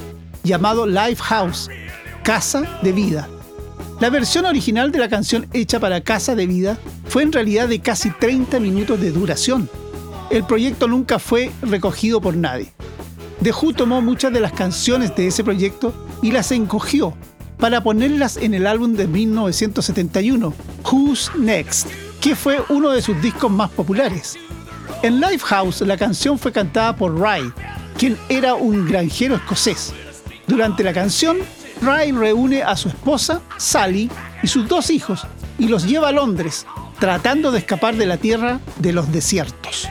llamado 0.44 0.86
House, 1.22 1.70
Casa 2.24 2.80
de 2.82 2.92
Vida. 2.92 3.28
La 4.00 4.10
versión 4.10 4.46
original 4.46 4.92
de 4.92 5.00
la 5.00 5.10
canción 5.10 5.48
hecha 5.54 5.80
para 5.80 6.02
Casa 6.02 6.36
de 6.36 6.48
Vida 6.48 6.78
fue 7.08 7.24
en 7.24 7.32
realidad 7.32 7.68
de 7.68 7.80
casi 7.80 8.12
30 8.12 8.60
minutos 8.60 9.00
de 9.00 9.12
duración. 9.12 9.70
El 10.30 10.46
proyecto 10.46 10.88
nunca 10.88 11.20
fue 11.20 11.52
recogido 11.62 12.22
por 12.22 12.36
nadie. 12.36 12.74
The 13.42 13.52
Who 13.52 13.74
tomó 13.74 14.02
muchas 14.02 14.34
de 14.34 14.40
las 14.40 14.54
canciones 14.54 15.16
de 15.16 15.28
ese 15.28 15.44
proyecto 15.44 15.94
y 16.22 16.32
las 16.32 16.52
encogió 16.52 17.14
para 17.66 17.82
ponerlas 17.82 18.38
en 18.38 18.54
el 18.54 18.68
álbum 18.68 18.94
de 18.94 19.08
1971, 19.08 20.54
Who's 20.84 21.32
Next, 21.36 21.88
que 22.22 22.36
fue 22.36 22.64
uno 22.70 22.92
de 22.92 23.02
sus 23.02 23.20
discos 23.24 23.50
más 23.50 23.72
populares. 23.72 24.38
En 25.02 25.20
Lifehouse 25.20 25.82
la 25.82 25.98
canción 25.98 26.38
fue 26.38 26.52
cantada 26.52 26.96
por 26.96 27.20
Ray, 27.20 27.52
quien 27.98 28.20
era 28.30 28.54
un 28.54 28.88
granjero 28.88 29.34
escocés. 29.38 29.96
Durante 30.46 30.84
la 30.84 30.94
canción, 30.94 31.38
Ray 31.82 32.12
reúne 32.12 32.62
a 32.62 32.76
su 32.76 32.90
esposa, 32.90 33.42
Sally, 33.58 34.12
y 34.44 34.48
sus 34.48 34.68
dos 34.68 34.92
hijos 34.92 35.26
y 35.58 35.68
los 35.68 35.88
lleva 35.88 36.10
a 36.10 36.12
Londres, 36.12 36.68
tratando 37.00 37.52
de 37.52 37.58
escapar 37.58 37.96
de 37.96 38.06
la 38.06 38.18
tierra 38.18 38.60
de 38.78 38.94
los 38.94 39.12
desiertos. 39.12 39.90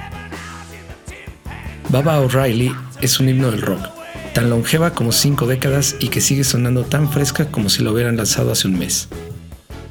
Baba 1.88 2.20
O'Reilly 2.20 2.72
es 3.00 3.18
un 3.18 3.30
himno 3.30 3.50
del 3.50 3.62
rock 3.62 4.03
tan 4.34 4.50
longeva 4.50 4.92
como 4.92 5.12
cinco 5.12 5.46
décadas 5.46 5.94
y 6.00 6.08
que 6.08 6.20
sigue 6.20 6.42
sonando 6.42 6.82
tan 6.82 7.08
fresca 7.10 7.46
como 7.46 7.70
si 7.70 7.82
lo 7.82 7.92
hubieran 7.92 8.16
lanzado 8.16 8.50
hace 8.50 8.66
un 8.66 8.76
mes. 8.76 9.08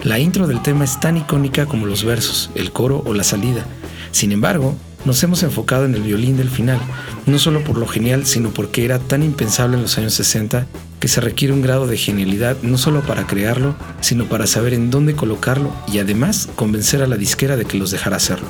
La 0.04 0.20
intro 0.20 0.48
del 0.48 0.62
tema 0.62 0.84
es 0.84 1.00
tan 1.00 1.16
icónica 1.16 1.66
como 1.66 1.86
los 1.86 2.04
versos, 2.04 2.52
el 2.54 2.72
coro 2.72 3.02
o 3.06 3.14
la 3.14 3.24
salida. 3.24 3.66
Sin 4.12 4.34
embargo, 4.34 4.76
nos 5.06 5.24
hemos 5.24 5.44
enfocado 5.44 5.86
en 5.86 5.96
el 5.96 6.02
violín 6.02 6.36
del 6.36 6.50
final, 6.50 6.78
no 7.26 7.40
solo 7.40 7.64
por 7.64 7.78
lo 7.78 7.88
genial, 7.88 8.26
sino 8.26 8.50
porque 8.50 8.84
era 8.84 9.00
tan 9.00 9.24
impensable 9.24 9.78
en 9.78 9.82
los 9.82 9.98
años 9.98 10.14
60 10.14 10.68
que 11.00 11.08
se 11.08 11.22
requiere 11.22 11.54
un 11.54 11.62
grado 11.62 11.88
de 11.88 11.98
genialidad 11.98 12.58
no 12.64 12.78
solo 12.78 13.02
para 13.02 13.26
crearlo, 13.26 13.76
sino 14.02 14.26
para 14.26 14.46
saber 14.46 14.74
en 14.74 14.92
dónde 14.92 15.16
colocarlo 15.16 15.74
y 15.92 16.00
además 16.00 16.50
convencer 16.56 17.02
a 17.02 17.08
la 17.08 17.16
disquera 17.16 17.56
de 17.56 17.64
que 17.64 17.78
los 17.78 17.92
dejara 17.92 18.18
hacerlo. 18.18 18.50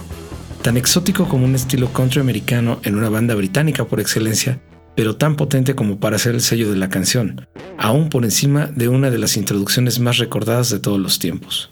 Tan 0.63 0.75
exótico 0.75 1.29
como 1.29 1.45
un 1.45 1.53
estilo 1.53 1.93
country 1.93 2.19
americano 2.19 2.79
en 2.84 2.95
una 2.95 3.10
banda 3.10 3.36
británica 3.36 3.86
por 3.86 3.99
excelencia, 3.99 4.60
pero 4.95 5.15
tan 5.15 5.36
potente 5.36 5.75
como 5.75 5.99
para 5.99 6.17
ser 6.17 6.36
el 6.36 6.41
sello 6.41 6.69
de 6.69 6.77
la 6.77 6.89
canción, 6.89 7.47
aún 7.77 8.10
por 8.10 8.23
encima 8.23 8.67
de 8.67 8.88
una 8.88 9.10
de 9.10 9.17
las 9.17 9.38
introducciones 9.38 9.99
más 9.99 10.17
recordadas 10.17 10.69
de 10.69 10.79
todos 10.79 10.99
los 10.99 11.19
tiempos. 11.19 11.71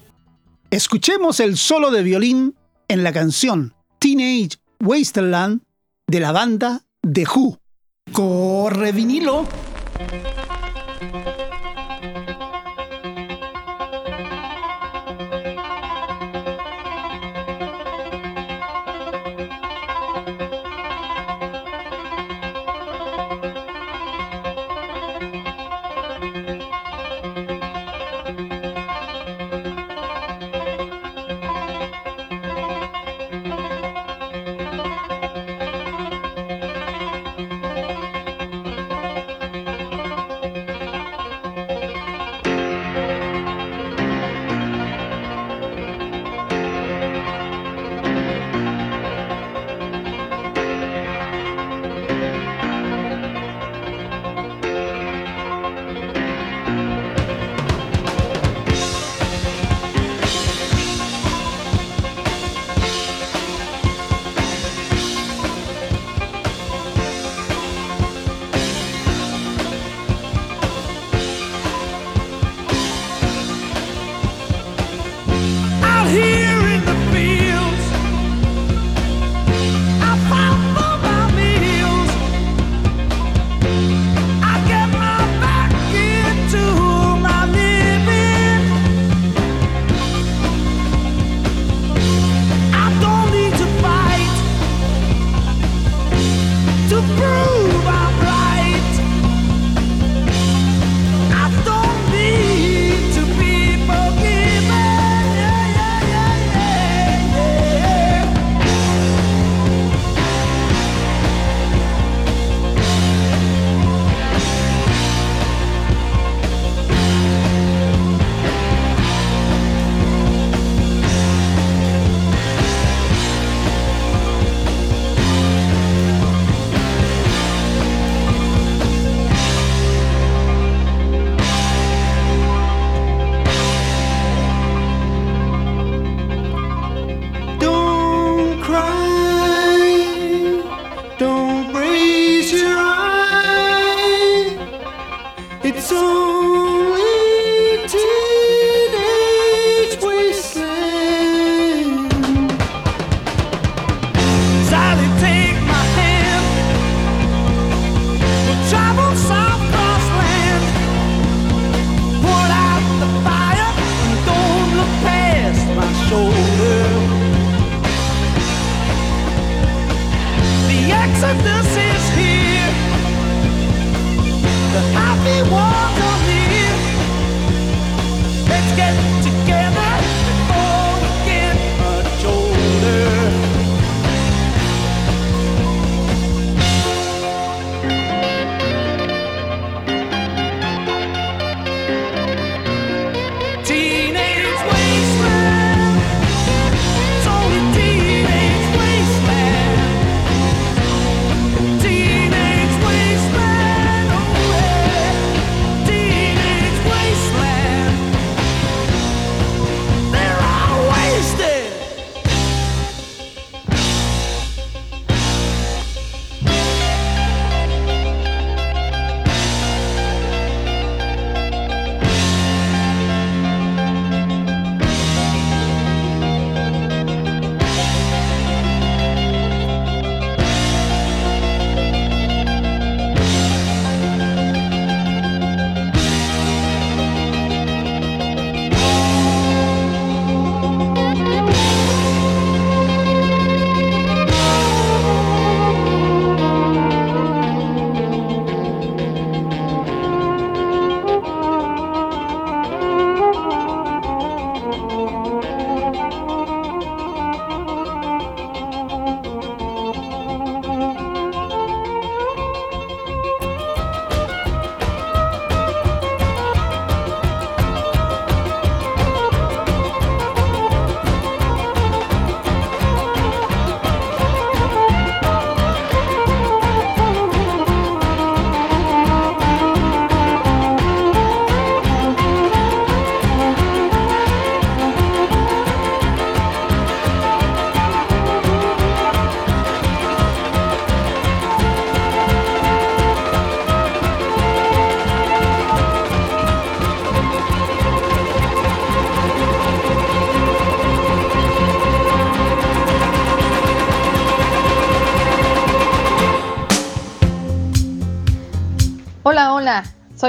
Escuchemos 0.70 1.40
el 1.40 1.58
solo 1.58 1.92
de 1.92 2.04
violín 2.04 2.56
en 2.88 3.04
la 3.04 3.12
canción 3.12 3.74
Teenage 4.00 4.58
Wasteland 4.80 5.62
de 6.08 6.20
la 6.20 6.32
banda 6.32 6.82
The 7.02 7.26
Who. 7.26 7.60
Corre 8.12 8.92
vinilo. 8.92 9.48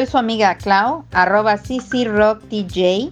Su 0.06 0.18
amiga 0.18 0.56
Clau, 0.56 1.04
arroba 1.12 1.58
CCRockTJ, 1.58 3.10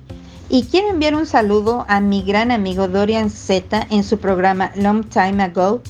y 0.48 0.64
quiero 0.70 0.88
enviar 0.88 1.14
un 1.14 1.26
saludo 1.26 1.86
a 1.88 2.00
mi 2.00 2.22
gran 2.22 2.50
amigo 2.50 2.88
Dorian 2.88 3.30
Z 3.30 3.86
en 3.90 4.02
su 4.02 4.18
programa 4.18 4.72
Long 4.74 5.04
Time 5.08 5.42
Ago, 5.42 5.82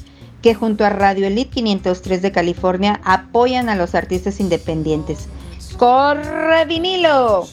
que 0.42 0.54
junto 0.54 0.84
a 0.84 0.90
Radio 0.90 1.26
Elite 1.26 1.50
503 1.50 2.22
de 2.22 2.32
California 2.32 3.00
apoyan 3.04 3.68
a 3.68 3.76
los 3.76 3.94
artistas 3.94 4.40
independientes. 4.40 5.28
¡Corre 5.76 6.64
vinilo! 6.66 7.46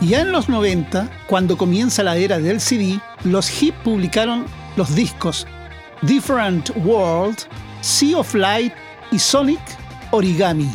Ya 0.00 0.20
en 0.20 0.32
los 0.32 0.48
90, 0.48 1.08
cuando 1.28 1.56
comienza 1.56 2.02
la 2.02 2.16
era 2.16 2.38
del 2.38 2.60
CD, 2.60 3.00
los 3.24 3.62
Hip 3.62 3.74
publicaron 3.84 4.46
los 4.76 4.94
discos 4.94 5.46
Different 6.02 6.70
World, 6.84 7.38
Sea 7.80 8.18
of 8.18 8.34
Light 8.34 8.72
y 9.12 9.18
Sonic 9.18 9.60
Origami. 10.12 10.70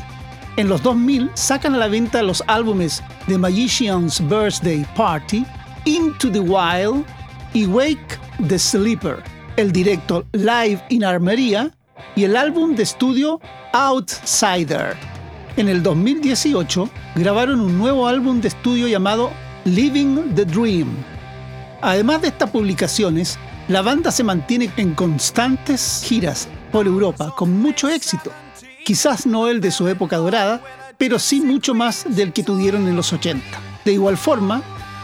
En 0.58 0.68
los 0.68 0.82
2000 0.84 1.32
sacan 1.36 1.76
a 1.76 1.78
la 1.78 1.88
venta 1.88 2.22
los 2.22 2.44
álbumes 2.48 3.04
The 3.28 3.38
Magician's 3.38 4.20
Birthday 4.20 4.86
Party, 4.96 5.46
Into 5.86 6.32
the 6.32 6.40
Wild 6.40 7.06
y 7.54 7.66
Wake 7.66 8.20
the 8.48 8.60
Sleeper, 8.60 9.24
el 9.56 9.72
directo 9.72 10.26
Live 10.34 10.84
in 10.90 11.04
Armería 11.04 11.72
y 12.16 12.24
el 12.24 12.36
álbum 12.36 12.76
de 12.76 12.84
estudio 12.84 13.40
Outsider. 13.74 14.96
En 15.56 15.68
el 15.70 15.82
2018 15.82 16.90
grabaron 17.16 17.62
un 17.62 17.78
nuevo 17.78 18.08
álbum 18.08 18.42
de 18.42 18.48
estudio 18.48 18.88
llamado 18.88 19.32
Living 19.66 20.34
the 20.36 20.46
Dream. 20.46 20.88
Además 21.82 22.22
de 22.24 22.30
estas 22.30 22.50
publicaciones, 22.50 23.38
la 23.68 23.82
banda 23.82 24.12
se 24.12 24.24
mantiene 24.24 24.72
en 24.78 24.96
constantes 24.96 26.04
giras 26.04 26.48
por 26.72 26.88
Europa 26.88 27.34
con 27.36 27.60
mucho 27.60 27.90
éxito. 27.90 28.32
Quizás 28.88 29.26
no 29.26 29.50
el 29.50 29.60
de 29.60 29.72
su 29.72 29.90
época 29.90 30.16
dorada, 30.16 30.62
pero 30.98 31.20
sí 31.20 31.42
mucho 31.42 31.74
más 31.74 32.06
del 32.08 32.32
que 32.32 32.42
tuvieron 32.42 32.88
en 32.88 32.96
los 32.96 33.12
80. 33.12 33.44
De 33.84 33.92
igual 33.92 34.16
forma, 34.16 34.62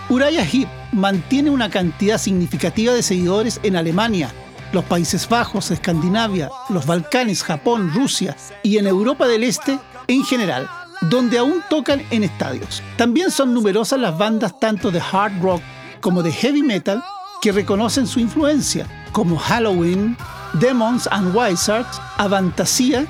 Uriah 0.07 0.45
Heep 0.45 0.69
mantiene 0.93 1.49
una 1.49 1.69
cantidad 1.69 2.17
significativa 2.17 2.93
de 2.93 3.03
seguidores 3.03 3.59
en 3.61 3.75
Alemania, 3.75 4.31
los 4.71 4.85
Países 4.85 5.27
Bajos, 5.27 5.69
Escandinavia, 5.69 6.49
los 6.69 6.85
Balcanes, 6.85 7.43
Japón, 7.43 7.91
Rusia 7.93 8.37
y 8.63 8.77
en 8.77 8.87
Europa 8.87 9.27
del 9.27 9.43
Este 9.43 9.77
en 10.07 10.23
general, 10.23 10.69
donde 11.09 11.37
aún 11.37 11.61
tocan 11.69 12.01
en 12.09 12.23
estadios. 12.23 12.81
También 12.95 13.31
son 13.31 13.53
numerosas 13.53 13.99
las 13.99 14.17
bandas 14.17 14.57
tanto 14.61 14.91
de 14.91 15.01
hard 15.01 15.41
rock 15.41 15.61
como 15.99 16.23
de 16.23 16.31
heavy 16.31 16.61
metal 16.61 17.03
que 17.41 17.51
reconocen 17.51 18.07
su 18.07 18.21
influencia, 18.21 18.87
como 19.11 19.35
Halloween, 19.35 20.15
Demons 20.53 21.05
and 21.11 21.35
Wizards, 21.35 21.99
Avantasia 22.15 23.05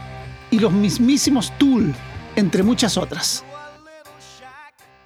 y 0.53 0.59
los 0.59 0.71
mismísimos 0.71 1.51
Tool, 1.57 1.95
entre 2.35 2.61
muchas 2.61 2.95
otras. 2.95 3.43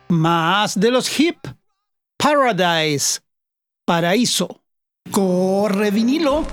Más 0.09 0.77
de 0.77 0.91
los 0.91 1.19
hip, 1.19 1.37
Paradise, 2.17 3.21
Paraíso, 3.85 4.61
Corre 5.09 5.91
vinilo. 5.91 6.45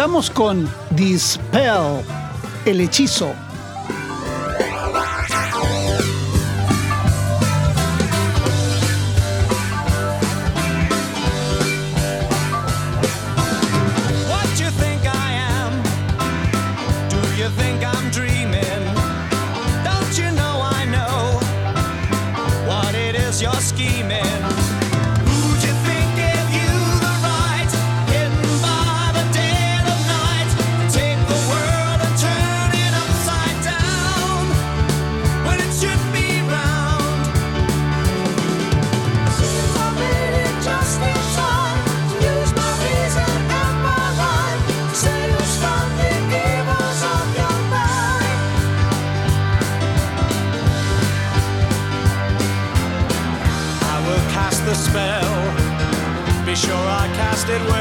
Sigamos 0.00 0.30
con 0.30 0.66
Dispel, 0.96 2.02
el 2.64 2.80
hechizo. 2.80 3.34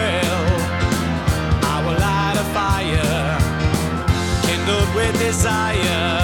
well. 0.09 0.43
I 1.73 1.77
will 1.85 1.99
light 2.07 2.37
a 2.43 2.47
fire, 2.57 3.37
kindled 4.45 4.89
with 4.95 5.13
desire. 5.19 6.18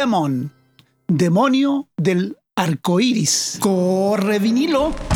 Demon, 0.00 0.50
demonio 1.08 1.88
del 1.98 2.38
arco 2.56 3.00
iris. 3.00 3.58
Corre 3.60 4.38
vinilo. 4.38 5.09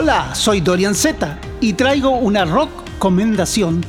Hola, 0.00 0.32
soy 0.32 0.60
Dorian 0.60 0.94
Z 0.94 1.40
y 1.60 1.72
traigo 1.72 2.10
una 2.10 2.44
rock 2.44 2.70
recomendación. 2.92 3.84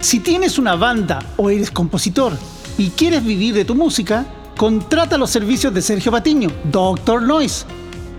Si 0.00 0.20
tienes 0.20 0.58
una 0.58 0.74
banda 0.74 1.18
o 1.36 1.50
eres 1.50 1.70
compositor 1.70 2.32
y 2.78 2.88
quieres 2.88 3.22
vivir 3.22 3.54
de 3.54 3.66
tu 3.66 3.74
música, 3.74 4.24
contrata 4.56 5.18
los 5.18 5.28
servicios 5.28 5.74
de 5.74 5.82
Sergio 5.82 6.10
Patiño, 6.10 6.48
Doctor 6.72 7.20
Noise. 7.20 7.66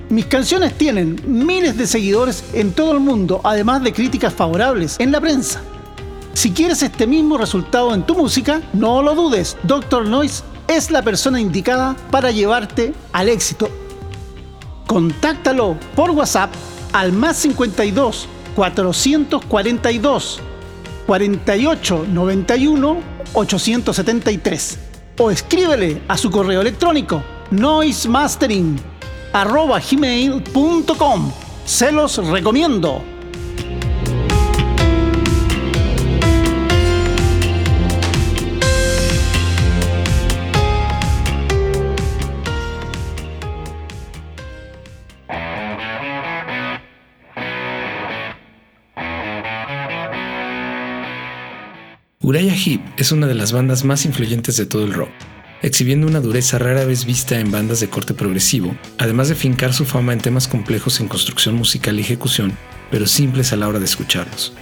Mis 0.09 0.27
canciones 0.27 0.77
tienen 0.77 1.19
miles 1.25 1.75
de 1.75 1.87
seguidores 1.87 2.43
en 2.53 2.73
todo 2.73 2.91
el 2.91 2.99
mundo, 2.99 3.41
además 3.43 3.81
de 3.81 3.91
críticas 3.91 4.31
favorables 4.31 4.95
en 4.99 5.11
la 5.11 5.19
prensa. 5.19 5.63
Si 6.33 6.51
quieres 6.51 6.83
este 6.83 7.07
mismo 7.07 7.39
resultado 7.39 7.91
en 7.95 8.05
tu 8.05 8.13
música, 8.13 8.61
no 8.73 9.01
lo 9.01 9.15
dudes, 9.15 9.57
Doctor 9.63 10.05
Noise 10.05 10.43
es 10.67 10.91
la 10.91 11.01
persona 11.01 11.41
indicada 11.41 11.95
para 12.11 12.29
llevarte 12.29 12.93
al 13.13 13.29
éxito. 13.29 13.67
Contáctalo 14.85 15.75
por 15.95 16.11
WhatsApp 16.11 16.53
al 16.95 17.11
más 17.11 17.35
52 17.37 18.27
442 18.55 20.39
48 21.05 22.05
91 22.09 22.97
873 23.33 24.79
o 25.17 25.29
escríbele 25.29 26.01
a 26.07 26.17
su 26.17 26.31
correo 26.31 26.61
electrónico 26.61 27.21
noisemastering 27.51 28.79
arroba 29.33 29.79
gmail.com. 29.79 31.31
Se 31.65 31.91
los 31.91 32.15
recomiendo. 32.27 33.14
Uriah 52.27 52.55
Heep 52.55 52.81
es 52.97 53.11
una 53.11 53.27
de 53.27 53.35
las 53.35 53.51
bandas 53.51 53.85
más 53.85 54.03
influyentes 54.03 54.57
de 54.57 54.65
todo 54.65 54.83
el 54.83 54.95
rock, 54.95 55.11
exhibiendo 55.61 56.07
una 56.07 56.21
dureza 56.21 56.57
rara 56.57 56.83
vez 56.83 57.05
vista 57.05 57.39
en 57.39 57.51
bandas 57.51 57.81
de 57.81 57.87
corte 57.87 58.15
progresivo, 58.15 58.75
además 58.97 59.29
de 59.29 59.35
fincar 59.35 59.75
su 59.75 59.85
fama 59.85 60.11
en 60.11 60.17
temas 60.17 60.47
complejos 60.47 60.99
en 60.99 61.07
construcción 61.07 61.53
musical 61.53 61.99
y 61.99 62.01
ejecución, 62.01 62.57
pero 62.89 63.05
simples 63.05 63.53
a 63.53 63.57
la 63.57 63.67
hora 63.67 63.77
de 63.77 63.85
escucharlos. 63.85 64.53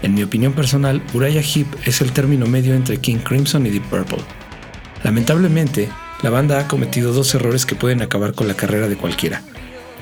En 0.00 0.14
mi 0.14 0.22
opinión 0.22 0.52
personal, 0.52 1.02
Uriah 1.12 1.42
Heep 1.42 1.66
es 1.86 2.00
el 2.02 2.12
término 2.12 2.46
medio 2.46 2.76
entre 2.76 2.98
King 2.98 3.16
Crimson 3.16 3.66
y 3.66 3.70
Deep 3.70 3.90
Purple. 3.90 4.22
Lamentablemente, 5.02 5.88
la 6.22 6.30
banda 6.30 6.60
ha 6.60 6.68
cometido 6.68 7.12
dos 7.12 7.34
errores 7.34 7.66
que 7.66 7.74
pueden 7.74 8.00
acabar 8.00 8.32
con 8.32 8.46
la 8.46 8.54
carrera 8.54 8.86
de 8.86 8.96
cualquiera. 8.96 9.42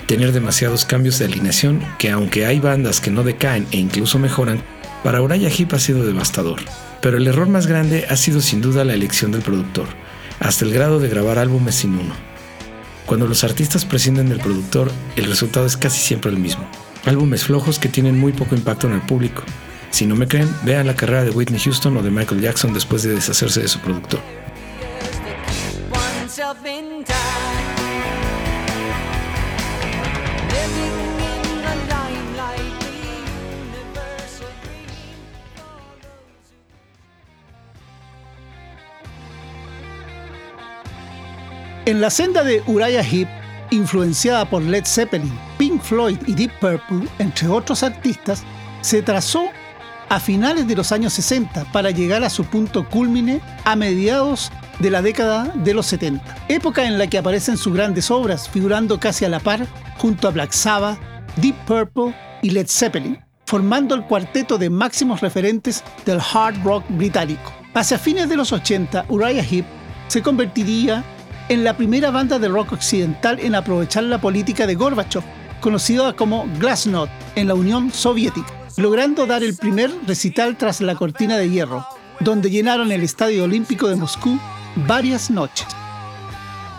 Tener 0.06 0.32
demasiados 0.32 0.84
cambios 0.84 1.18
de 1.18 1.24
alineación 1.24 1.80
que 1.98 2.10
aunque 2.10 2.44
hay 2.44 2.60
bandas 2.60 3.00
que 3.00 3.10
no 3.10 3.22
decaen 3.22 3.66
e 3.72 3.78
incluso 3.78 4.18
mejoran, 4.18 4.62
para 5.02 5.22
Uriah 5.22 5.48
Heep 5.48 5.72
ha 5.72 5.78
sido 5.78 6.04
devastador. 6.04 6.60
Pero 7.07 7.18
el 7.18 7.28
error 7.28 7.48
más 7.48 7.68
grande 7.68 8.04
ha 8.11 8.16
sido 8.16 8.40
sin 8.40 8.61
duda 8.61 8.84
la 8.84 8.92
elección 8.92 9.30
del 9.30 9.42
productor, 9.42 9.86
hasta 10.40 10.64
el 10.64 10.72
grado 10.72 10.98
de 10.98 11.09
grabar 11.09 11.38
álbumes 11.38 11.76
sin 11.76 11.96
uno. 11.96 12.12
Cuando 13.07 13.28
los 13.28 13.44
artistas 13.44 13.84
prescinden 13.84 14.28
del 14.28 14.40
productor, 14.40 14.90
el 15.14 15.26
resultado 15.26 15.66
es 15.66 15.76
casi 15.76 16.00
siempre 16.00 16.32
el 16.32 16.38
mismo. 16.38 16.68
Álbumes 17.04 17.44
flojos 17.44 17.78
que 17.78 17.88
tienen 17.88 18.18
muy 18.18 18.32
poco 18.32 18.57
impacto 18.57 18.88
en 18.88 18.94
el 18.94 19.02
público. 19.02 19.44
Si 19.90 20.04
no 20.04 20.16
me 20.16 20.26
creen, 20.26 20.52
vean 20.64 20.88
la 20.88 20.96
carrera 20.96 21.22
de 21.22 21.30
Whitney 21.30 21.61
Houston 21.61 21.96
o 21.96 22.02
de 22.02 22.11
Michael 22.11 22.40
Jackson 22.40 22.74
después 22.74 23.04
de 23.04 23.14
deshacerse 23.14 23.62
de 23.62 23.68
su 23.68 23.78
productor. 23.78 24.18
En 41.87 42.01
la 42.01 42.11
senda 42.11 42.43
de 42.43 42.64
Uriah 42.66 43.05
Heep, 43.05 43.28
influenciada 43.70 44.51
por 44.51 44.61
Led 44.61 44.84
Zeppelin, 44.84 45.32
Pink 45.57 45.80
Floyd 45.80 46.18
y 46.26 46.34
Deep 46.34 46.51
Purple, 46.59 47.09
entre 47.20 47.47
otros 47.47 47.84
artistas, 47.84 48.43
se 48.80 49.03
trazó 49.03 49.45
a 50.09 50.18
finales 50.18 50.66
de 50.66 50.74
los 50.74 50.91
años 50.91 51.12
60 51.12 51.64
para 51.70 51.93
llegar 51.93 52.24
a 52.24 52.30
su 52.30 52.45
punto 52.45 52.89
culmine 52.89 53.41
a 53.64 53.76
mediados 53.76 54.51
de 54.80 54.91
la 54.91 55.01
década 55.01 55.45
de 55.55 55.74
los 55.74 55.87
70, 55.87 56.47
época 56.49 56.84
en 56.84 56.99
la 56.99 57.07
que 57.07 57.18
aparecen 57.18 57.57
sus 57.57 57.72
grandes 57.72 58.11
obras, 58.11 58.49
figurando 58.49 58.99
casi 58.99 59.24
a 59.24 59.28
la 59.28 59.39
par 59.39 59.64
junto 59.97 60.26
a 60.26 60.32
Black 60.32 60.51
Sabbath, 60.51 60.99
Deep 61.37 61.55
Purple 61.66 62.12
y 62.43 62.51
Led 62.51 62.66
Zeppelin, 62.68 63.24
formando 63.45 63.95
el 63.95 64.03
cuarteto 64.07 64.59
de 64.59 64.70
máximos 64.70 65.20
referentes 65.20 65.84
del 66.05 66.18
hard 66.18 66.64
rock 66.64 66.84
británico. 66.89 67.53
Hacia 67.74 67.97
fines 67.97 68.28
de 68.28 68.37
los 68.37 68.53
80, 68.53 69.05
Uriah 69.09 69.45
Heep 69.49 69.66
se 70.09 70.20
convertiría 70.20 71.05
en 71.49 71.62
la 71.62 71.76
primera 71.76 72.11
banda 72.11 72.38
de 72.38 72.49
rock 72.49 72.72
occidental 72.72 73.38
en 73.40 73.55
aprovechar 73.55 74.05
la 74.05 74.20
política 74.20 74.66
de 74.66 74.74
Gorbachev, 74.74 75.22
conocida 75.61 76.12
como 76.14 76.47
Glasnost 76.59 77.12
en 77.36 77.49
la 77.49 77.55
Unión 77.55 77.92
Soviética, 77.92 78.53
logrando 78.76 79.26
dar 79.26 79.42
el 79.42 79.57
primer 79.57 79.90
recital 80.07 80.57
tras 80.57 80.80
la 80.80 80.97
cortina 80.97 81.36
de 81.36 81.49
hierro, 81.49 81.86
donde 82.20 82.51
llenaron 82.51 82.90
el 82.90 83.03
Estadio 83.03 83.44
Olímpico 83.44 83.88
de 83.88 83.97
Moscú 83.97 84.38
varias 84.86 85.30
noches. 85.30 85.66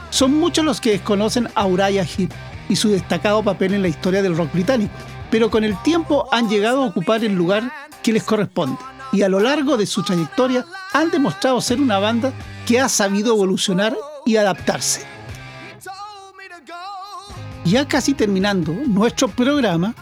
Son 0.10 0.34
muchos 0.34 0.66
los 0.66 0.82
que 0.82 0.92
desconocen 0.92 1.48
a 1.56 1.66
Uriah 1.66 2.06
Heep 2.06 2.32
y 2.70 2.76
su 2.76 2.90
destacado 2.90 3.44
papel 3.44 3.74
en 3.74 3.82
la 3.82 3.88
historia 3.88 4.22
del 4.22 4.36
rock 4.36 4.52
británico, 4.54 4.94
pero 5.32 5.50
con 5.50 5.64
el 5.64 5.82
tiempo 5.84 6.28
han 6.32 6.50
llegado 6.50 6.84
a 6.84 6.88
ocupar 6.88 7.24
el 7.24 7.34
lugar 7.34 7.72
que 8.04 8.14
les 8.14 8.24
corresponde 8.24 8.78
y 9.12 9.22
a 9.22 9.30
lo 9.30 9.40
largo 9.40 9.78
de 9.78 9.86
su 9.86 10.04
trayectoria 10.04 10.66
han 10.94 11.12
demostrado 11.12 11.62
ser 11.62 11.80
una 11.80 12.00
banda 12.00 12.34
que 12.66 12.80
ha 12.80 12.90
sabido 12.90 13.34
evolucionar 13.34 13.96
y 14.28 14.36
adaptarse. 14.36 15.06
Ya 17.64 17.88
casi 17.88 18.14
terminando 18.14 18.74
nuestro 18.74 19.30
programa, 19.30 19.96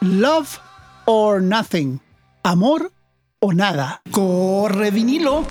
Love 0.00 0.58
or 1.04 1.42
Nothing, 1.42 2.00
amor 2.42 2.92
o 3.40 3.52
nada. 3.52 4.00
Corre 4.10 4.90
vinilo. 4.90 5.44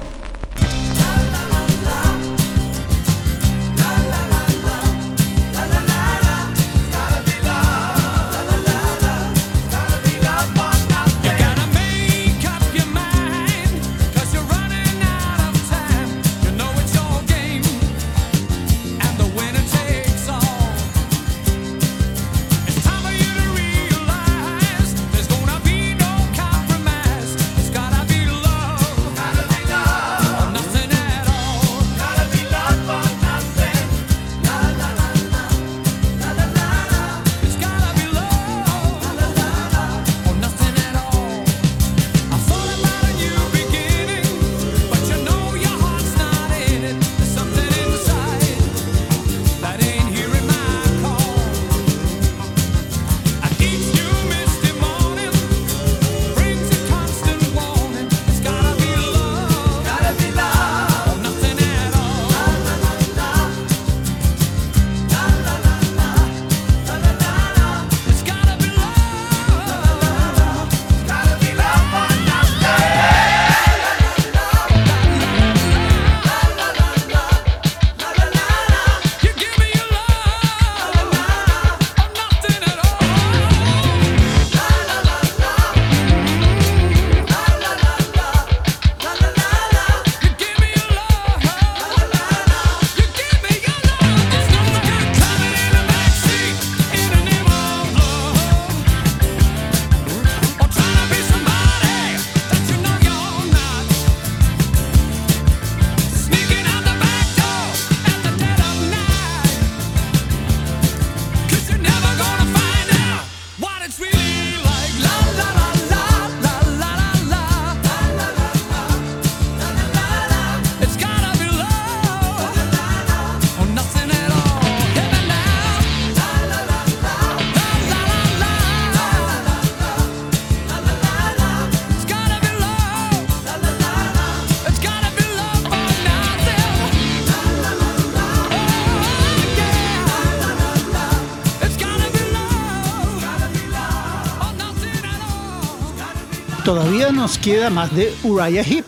Nos 147.14 147.38
queda 147.38 147.70
más 147.70 147.95
de 147.95 148.14
Uriah 148.24 148.64
Heep. 148.64 148.84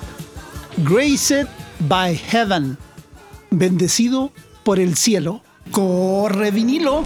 Graced 0.78 1.47
by 1.88 2.15
Heaven. 2.15 2.78
Bendecido 3.51 4.32
por 4.63 4.80
el 4.80 4.95
cielo. 4.95 5.41
Corre 5.72 6.49
vinilo. 6.51 7.05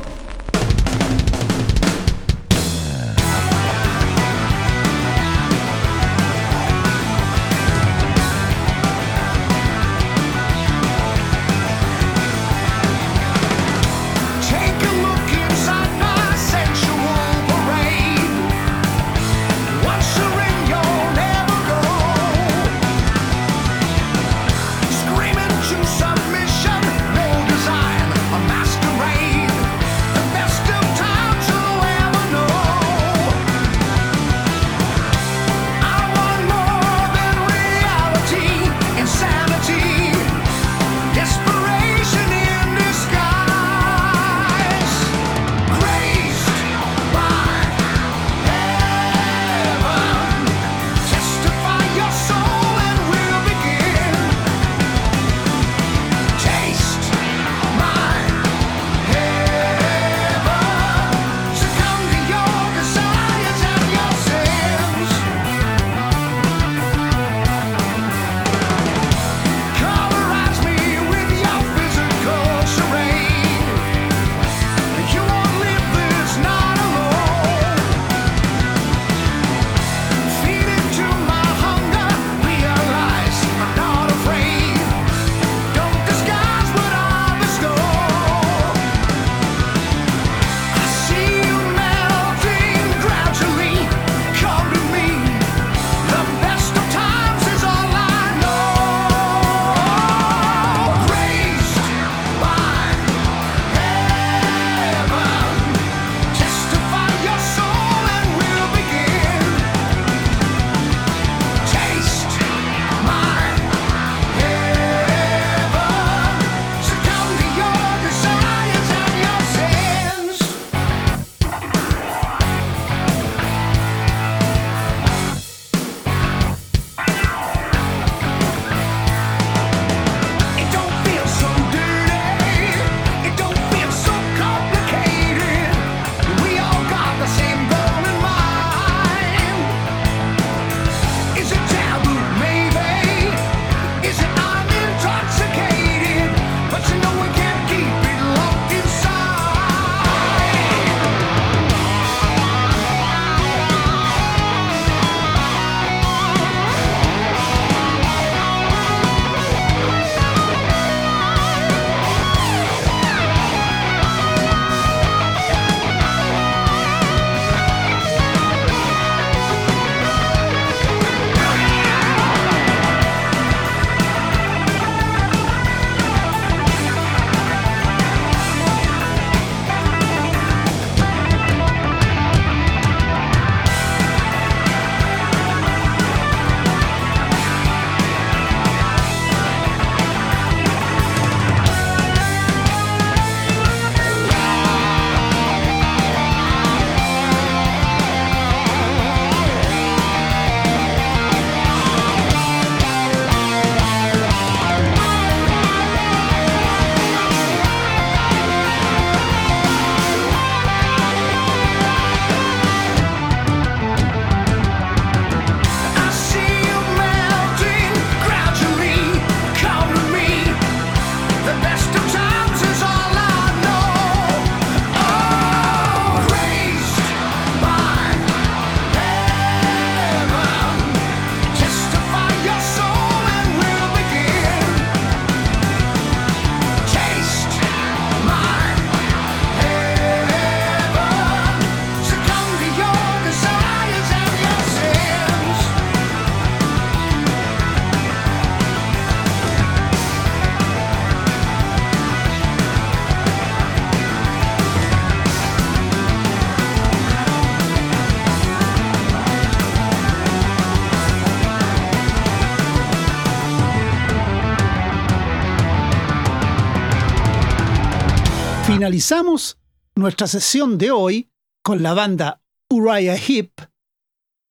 Finalizamos 268.81 269.59
nuestra 269.93 270.25
sesión 270.25 270.79
de 270.79 270.89
hoy 270.89 271.29
con 271.61 271.83
la 271.83 271.93
banda 271.93 272.41
Uriah 272.67 273.15
Heep 273.15 273.51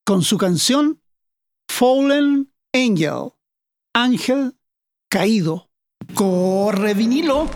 con 0.04 0.22
su 0.22 0.38
canción 0.38 1.02
Fallen 1.68 2.54
Angel, 2.72 3.32
Ángel 3.92 4.56
Caído. 5.08 5.68
Corre 6.14 6.94
vinilo. 6.94 7.48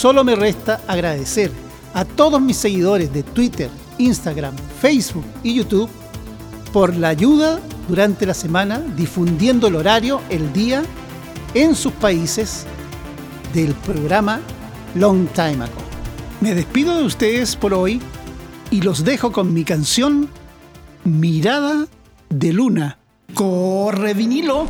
Solo 0.00 0.24
me 0.24 0.34
resta 0.34 0.80
agradecer 0.88 1.52
a 1.92 2.06
todos 2.06 2.40
mis 2.40 2.56
seguidores 2.56 3.12
de 3.12 3.22
Twitter, 3.22 3.68
Instagram, 3.98 4.54
Facebook 4.80 5.26
y 5.42 5.52
YouTube 5.52 5.90
por 6.72 6.96
la 6.96 7.08
ayuda 7.08 7.60
durante 7.86 8.24
la 8.24 8.32
semana 8.32 8.78
difundiendo 8.96 9.66
el 9.66 9.76
horario, 9.76 10.22
el 10.30 10.54
día, 10.54 10.84
en 11.52 11.74
sus 11.74 11.92
países 11.92 12.64
del 13.52 13.74
programa 13.74 14.40
Long 14.94 15.28
Time 15.34 15.64
Ago. 15.64 15.82
Me 16.40 16.54
despido 16.54 16.96
de 16.96 17.04
ustedes 17.04 17.54
por 17.54 17.74
hoy 17.74 18.00
y 18.70 18.80
los 18.80 19.04
dejo 19.04 19.32
con 19.32 19.52
mi 19.52 19.64
canción 19.64 20.30
Mirada 21.04 21.88
de 22.30 22.54
Luna. 22.54 22.96
¡Corre 23.34 24.14
vinilo! 24.14 24.66